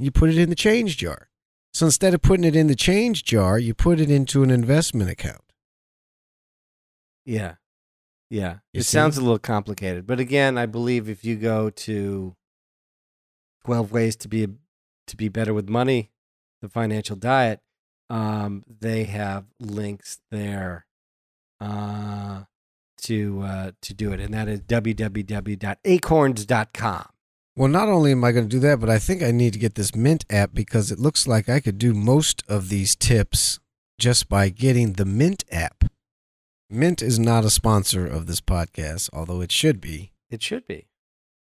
You 0.00 0.10
put 0.10 0.30
it 0.30 0.38
in 0.38 0.48
the 0.48 0.56
change 0.56 0.96
jar. 0.96 1.28
So 1.72 1.86
instead 1.86 2.14
of 2.14 2.22
putting 2.22 2.44
it 2.44 2.56
in 2.56 2.68
the 2.68 2.74
change 2.74 3.22
jar, 3.22 3.58
you 3.58 3.74
put 3.74 4.00
it 4.00 4.10
into 4.10 4.42
an 4.42 4.50
investment 4.50 5.10
account. 5.10 5.42
Yeah. 7.24 7.56
Yeah. 8.30 8.58
You 8.72 8.80
it 8.80 8.84
see? 8.84 8.92
sounds 8.92 9.18
a 9.18 9.20
little 9.20 9.38
complicated. 9.38 10.06
But 10.06 10.18
again, 10.18 10.56
I 10.56 10.64
believe 10.66 11.08
if 11.08 11.24
you 11.24 11.36
go 11.36 11.70
to 11.70 12.34
12 13.64 13.92
ways 13.92 14.16
to 14.16 14.28
be 14.28 14.48
to 15.06 15.16
be 15.16 15.28
better 15.28 15.52
with 15.52 15.68
money, 15.68 16.10
the 16.62 16.68
financial 16.68 17.16
diet, 17.16 17.60
um, 18.08 18.64
they 18.66 19.04
have 19.04 19.44
links 19.58 20.20
there 20.30 20.86
uh, 21.60 22.44
to 23.02 23.42
uh, 23.42 23.72
to 23.82 23.94
do 23.94 24.12
it. 24.12 24.20
And 24.20 24.32
that 24.34 24.48
is 24.48 24.60
www.acorns.com. 24.62 27.06
Well, 27.56 27.68
not 27.68 27.88
only 27.88 28.12
am 28.12 28.24
I 28.24 28.32
going 28.32 28.48
to 28.48 28.56
do 28.56 28.60
that, 28.60 28.80
but 28.80 28.88
I 28.88 28.98
think 28.98 29.22
I 29.22 29.32
need 29.32 29.52
to 29.54 29.58
get 29.58 29.74
this 29.74 29.94
Mint 29.94 30.24
app 30.30 30.54
because 30.54 30.90
it 30.90 30.98
looks 30.98 31.26
like 31.26 31.48
I 31.48 31.60
could 31.60 31.78
do 31.78 31.92
most 31.92 32.42
of 32.48 32.68
these 32.68 32.94
tips 32.94 33.58
just 33.98 34.28
by 34.28 34.48
getting 34.48 34.94
the 34.94 35.04
Mint 35.04 35.44
app. 35.50 35.84
Mint 36.70 37.02
is 37.02 37.18
not 37.18 37.44
a 37.44 37.50
sponsor 37.50 38.06
of 38.06 38.26
this 38.26 38.40
podcast, 38.40 39.10
although 39.12 39.40
it 39.40 39.50
should 39.50 39.80
be. 39.80 40.12
It 40.30 40.42
should 40.42 40.66
be. 40.66 40.86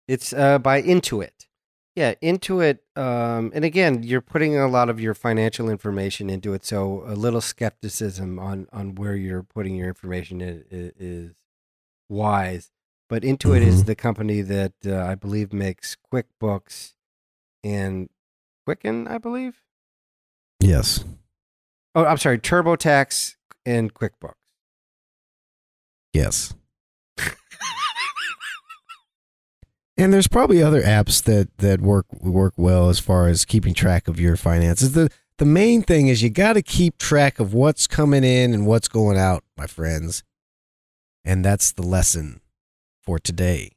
It's 0.09 0.33
uh, 0.33 0.59
by 0.59 0.83
Intuit. 0.83 1.47
Yeah, 1.95 2.15
Intuit. 2.23 2.79
Um, 2.97 3.53
and 3.55 3.65
again, 3.65 4.03
you're 4.03 4.23
putting 4.23 4.57
a 4.57 4.67
lot 4.67 4.89
of 4.89 4.99
your 4.99 5.13
financial 5.13 5.69
information 5.69 6.31
into 6.31 6.55
it, 6.55 6.65
so 6.65 7.05
a 7.07 7.15
little 7.15 7.41
skepticism 7.43 8.39
on 8.39 8.67
on 8.73 8.95
where 8.95 9.15
you're 9.15 9.43
putting 9.43 9.77
your 9.77 9.89
information 9.89 10.41
is, 10.41 10.65
is 10.71 11.35
wise. 12.09 12.71
But 13.11 13.25
Intuit 13.25 13.61
is 13.61 13.83
Mhm. 13.83 13.87
the 13.87 13.95
company 13.97 14.41
that 14.41 14.73
uh, 14.87 15.03
I 15.05 15.17
believe 15.17 15.53
makes 15.53 15.97
QuickBooks 16.13 16.95
and 17.65 18.09
Quicken, 18.65 19.09
I 19.09 19.19
believe. 19.19 19.63
Yes. 20.61 21.05
Oh, 21.97 22.05
I'm 22.05 22.19
sorry, 22.19 22.39
TurboTax 22.39 23.35
and 23.67 23.93
QuickBooks. 23.93 24.35
Yes. 26.15 26.55
and 29.97 30.13
there's 30.13 30.29
probably 30.29 30.63
other 30.63 30.81
apps 30.83 31.23
that 31.25 31.49
that 31.59 31.81
work 31.81 32.07
work 32.23 32.55
well 32.57 32.89
as 32.89 32.99
far 33.01 33.27
as 33.27 33.45
keeping 33.45 33.75
track 33.75 34.07
of 34.09 34.21
your 34.21 34.37
finances. 34.37 34.93
The 34.93 35.11
the 35.39 35.45
main 35.45 35.83
thing 35.83 36.07
is 36.09 36.23
you 36.23 36.31
got 36.31 36.53
to 36.53 36.63
keep 36.63 36.97
track 36.99 37.41
of 37.41 37.53
what's 37.55 37.87
coming 37.89 38.23
in 38.25 38.55
and 38.55 38.67
what's 38.67 38.89
going 38.89 39.19
out, 39.19 39.43
my 39.57 39.67
friends. 39.67 40.23
And 41.25 41.45
that's 41.45 41.73
the 41.73 41.83
lesson 41.83 42.41
for 43.03 43.19
today. 43.19 43.73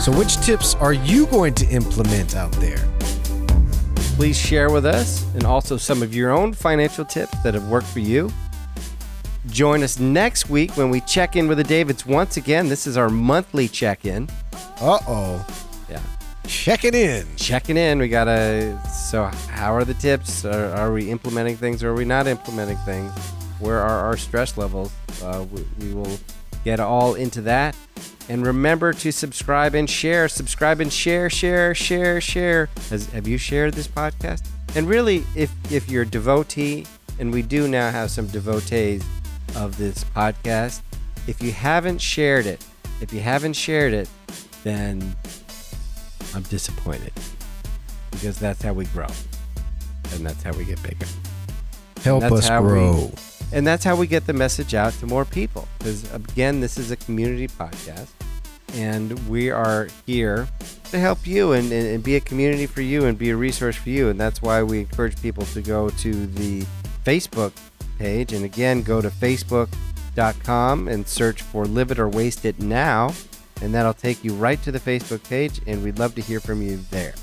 So 0.00 0.10
which 0.18 0.36
tips 0.38 0.74
are 0.74 0.92
you 0.92 1.26
going 1.26 1.54
to 1.54 1.66
implement 1.68 2.34
out 2.34 2.50
there? 2.54 2.88
Please 4.16 4.36
share 4.36 4.68
with 4.68 4.84
us 4.84 5.24
and 5.34 5.44
also 5.44 5.76
some 5.76 6.02
of 6.02 6.12
your 6.12 6.32
own 6.32 6.52
financial 6.52 7.04
tips 7.04 7.40
that 7.44 7.54
have 7.54 7.68
worked 7.68 7.86
for 7.86 8.00
you. 8.00 8.28
Join 9.46 9.82
us 9.84 10.00
next 10.00 10.50
week 10.50 10.76
when 10.76 10.90
we 10.90 11.00
check 11.02 11.36
in 11.36 11.46
with 11.46 11.58
the 11.58 11.64
Davids 11.64 12.04
once 12.04 12.36
again. 12.36 12.68
This 12.68 12.86
is 12.88 12.96
our 12.96 13.08
monthly 13.08 13.68
check 13.68 14.04
in. 14.04 14.28
Uh-oh. 14.80 15.46
Yeah. 15.48 15.61
Checking 16.46 16.94
in. 16.94 17.26
Checking 17.36 17.76
in. 17.76 17.98
We 17.98 18.08
got 18.08 18.24
to. 18.24 18.78
So, 18.88 19.24
how 19.24 19.74
are 19.74 19.84
the 19.84 19.94
tips? 19.94 20.44
Are, 20.44 20.74
are 20.74 20.92
we 20.92 21.10
implementing 21.10 21.56
things 21.56 21.82
or 21.82 21.90
are 21.90 21.94
we 21.94 22.04
not 22.04 22.26
implementing 22.26 22.76
things? 22.78 23.12
Where 23.60 23.80
are 23.80 24.00
our 24.06 24.16
stress 24.16 24.58
levels? 24.58 24.92
Uh, 25.22 25.46
we, 25.50 25.64
we 25.80 25.94
will 25.94 26.18
get 26.64 26.80
all 26.80 27.14
into 27.14 27.40
that. 27.42 27.76
And 28.28 28.44
remember 28.46 28.92
to 28.92 29.12
subscribe 29.12 29.74
and 29.74 29.88
share. 29.88 30.28
Subscribe 30.28 30.80
and 30.80 30.92
share, 30.92 31.30
share, 31.30 31.74
share, 31.74 32.20
share. 32.20 32.68
Has, 32.90 33.06
have 33.06 33.26
you 33.28 33.38
shared 33.38 33.74
this 33.74 33.88
podcast? 33.88 34.46
And 34.74 34.88
really, 34.88 35.24
if 35.36 35.52
if 35.70 35.90
you're 35.90 36.02
a 36.02 36.06
devotee, 36.06 36.86
and 37.18 37.32
we 37.32 37.42
do 37.42 37.68
now 37.68 37.90
have 37.90 38.10
some 38.10 38.26
devotees 38.26 39.04
of 39.54 39.76
this 39.76 40.04
podcast, 40.16 40.80
if 41.26 41.42
you 41.42 41.52
haven't 41.52 42.00
shared 42.00 42.46
it, 42.46 42.64
if 43.00 43.12
you 43.12 43.20
haven't 43.20 43.52
shared 43.52 43.92
it, 43.92 44.08
then 44.64 45.14
I'm 46.34 46.42
disappointed 46.44 47.12
because 48.10 48.38
that's 48.38 48.62
how 48.62 48.72
we 48.72 48.84
grow, 48.86 49.06
and 50.12 50.24
that's 50.26 50.42
how 50.42 50.52
we 50.52 50.64
get 50.64 50.82
bigger. 50.82 51.06
Help 52.02 52.24
us 52.24 52.48
how 52.48 52.62
we- 52.62 52.68
grow. 52.68 53.12
And 53.54 53.66
that's 53.66 53.84
how 53.84 53.96
we 53.96 54.06
get 54.06 54.26
the 54.26 54.32
message 54.32 54.74
out 54.74 54.94
to 54.94 55.06
more 55.06 55.26
people. 55.26 55.68
Because 55.78 56.10
again, 56.14 56.60
this 56.60 56.78
is 56.78 56.90
a 56.90 56.96
community 56.96 57.48
podcast, 57.48 58.08
and 58.72 59.28
we 59.28 59.50
are 59.50 59.88
here 60.06 60.48
to 60.90 60.98
help 60.98 61.26
you 61.26 61.52
and, 61.52 61.70
and, 61.70 61.86
and 61.86 62.02
be 62.02 62.16
a 62.16 62.20
community 62.20 62.66
for 62.66 62.80
you 62.80 63.04
and 63.04 63.18
be 63.18 63.28
a 63.28 63.36
resource 63.36 63.76
for 63.76 63.90
you. 63.90 64.08
And 64.08 64.18
that's 64.18 64.40
why 64.40 64.62
we 64.62 64.80
encourage 64.80 65.20
people 65.20 65.44
to 65.46 65.60
go 65.60 65.90
to 65.90 66.26
the 66.28 66.64
Facebook 67.04 67.52
page. 67.98 68.32
And 68.32 68.44
again, 68.44 68.82
go 68.82 69.02
to 69.02 69.10
facebook.com 69.10 70.88
and 70.88 71.06
search 71.06 71.42
for 71.42 71.66
Live 71.66 71.90
It 71.90 71.98
or 71.98 72.08
Waste 72.08 72.44
It 72.46 72.58
Now. 72.58 73.12
And 73.62 73.72
that'll 73.74 73.94
take 73.94 74.22
you 74.24 74.34
right 74.34 74.60
to 74.64 74.72
the 74.72 74.80
Facebook 74.80 75.22
page. 75.28 75.60
And 75.66 75.82
we'd 75.82 75.98
love 75.98 76.14
to 76.16 76.20
hear 76.20 76.40
from 76.40 76.60
you 76.60 76.78
there. 76.90 77.14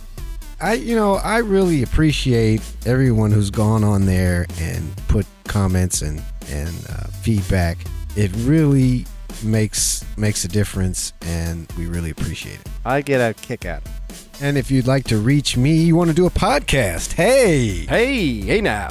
I 0.61 0.73
you 0.73 0.95
know, 0.95 1.15
I 1.15 1.37
really 1.37 1.83
appreciate 1.83 2.61
everyone 2.85 3.31
who's 3.31 3.49
gone 3.51 3.83
on 3.83 4.05
there 4.05 4.45
and 4.59 4.95
put 5.07 5.25
comments 5.45 6.01
and 6.01 6.21
and 6.49 6.69
uh, 6.89 7.07
feedback. 7.21 7.77
It 8.15 8.31
really 8.39 9.05
makes 9.43 10.03
makes 10.17 10.43
a 10.43 10.47
difference 10.49 11.13
and 11.21 11.71
we 11.77 11.85
really 11.85 12.09
appreciate 12.09 12.59
it. 12.59 12.67
I 12.85 13.01
get 13.01 13.19
a 13.21 13.33
kick 13.33 13.65
out 13.65 13.85
of 13.85 13.91
it. 14.09 14.41
And 14.41 14.57
if 14.57 14.71
you'd 14.71 14.87
like 14.87 15.03
to 15.05 15.17
reach 15.17 15.55
me, 15.57 15.75
you 15.83 15.95
want 15.95 16.09
to 16.09 16.15
do 16.15 16.25
a 16.25 16.29
podcast. 16.29 17.13
Hey, 17.13 17.85
Hey, 17.85 18.41
hey 18.41 18.61
now. 18.61 18.89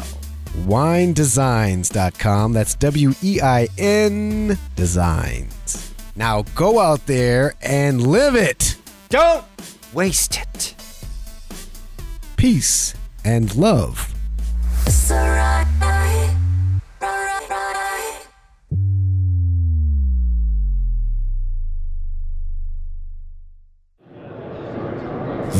weindesigns.com. 0.66 2.52
That's 2.52 2.74
W 2.76 3.12
E 3.22 3.40
I 3.42 3.68
N 3.78 4.56
designs. 4.76 5.54
Now 6.18 6.42
go 6.56 6.80
out 6.80 7.06
there 7.06 7.54
and 7.62 8.04
live 8.04 8.34
it. 8.34 8.76
Don't 9.08 9.44
waste 9.94 10.36
it. 10.36 10.74
Peace 12.36 12.92
and 13.24 13.54
love. 13.54 14.12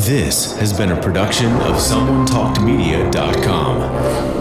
This 0.09 0.59
has 0.59 0.73
been 0.73 0.91
a 0.91 1.01
production 1.01 1.53
of 1.53 1.77
SomeoneTalkedMedia.com. 1.77 4.38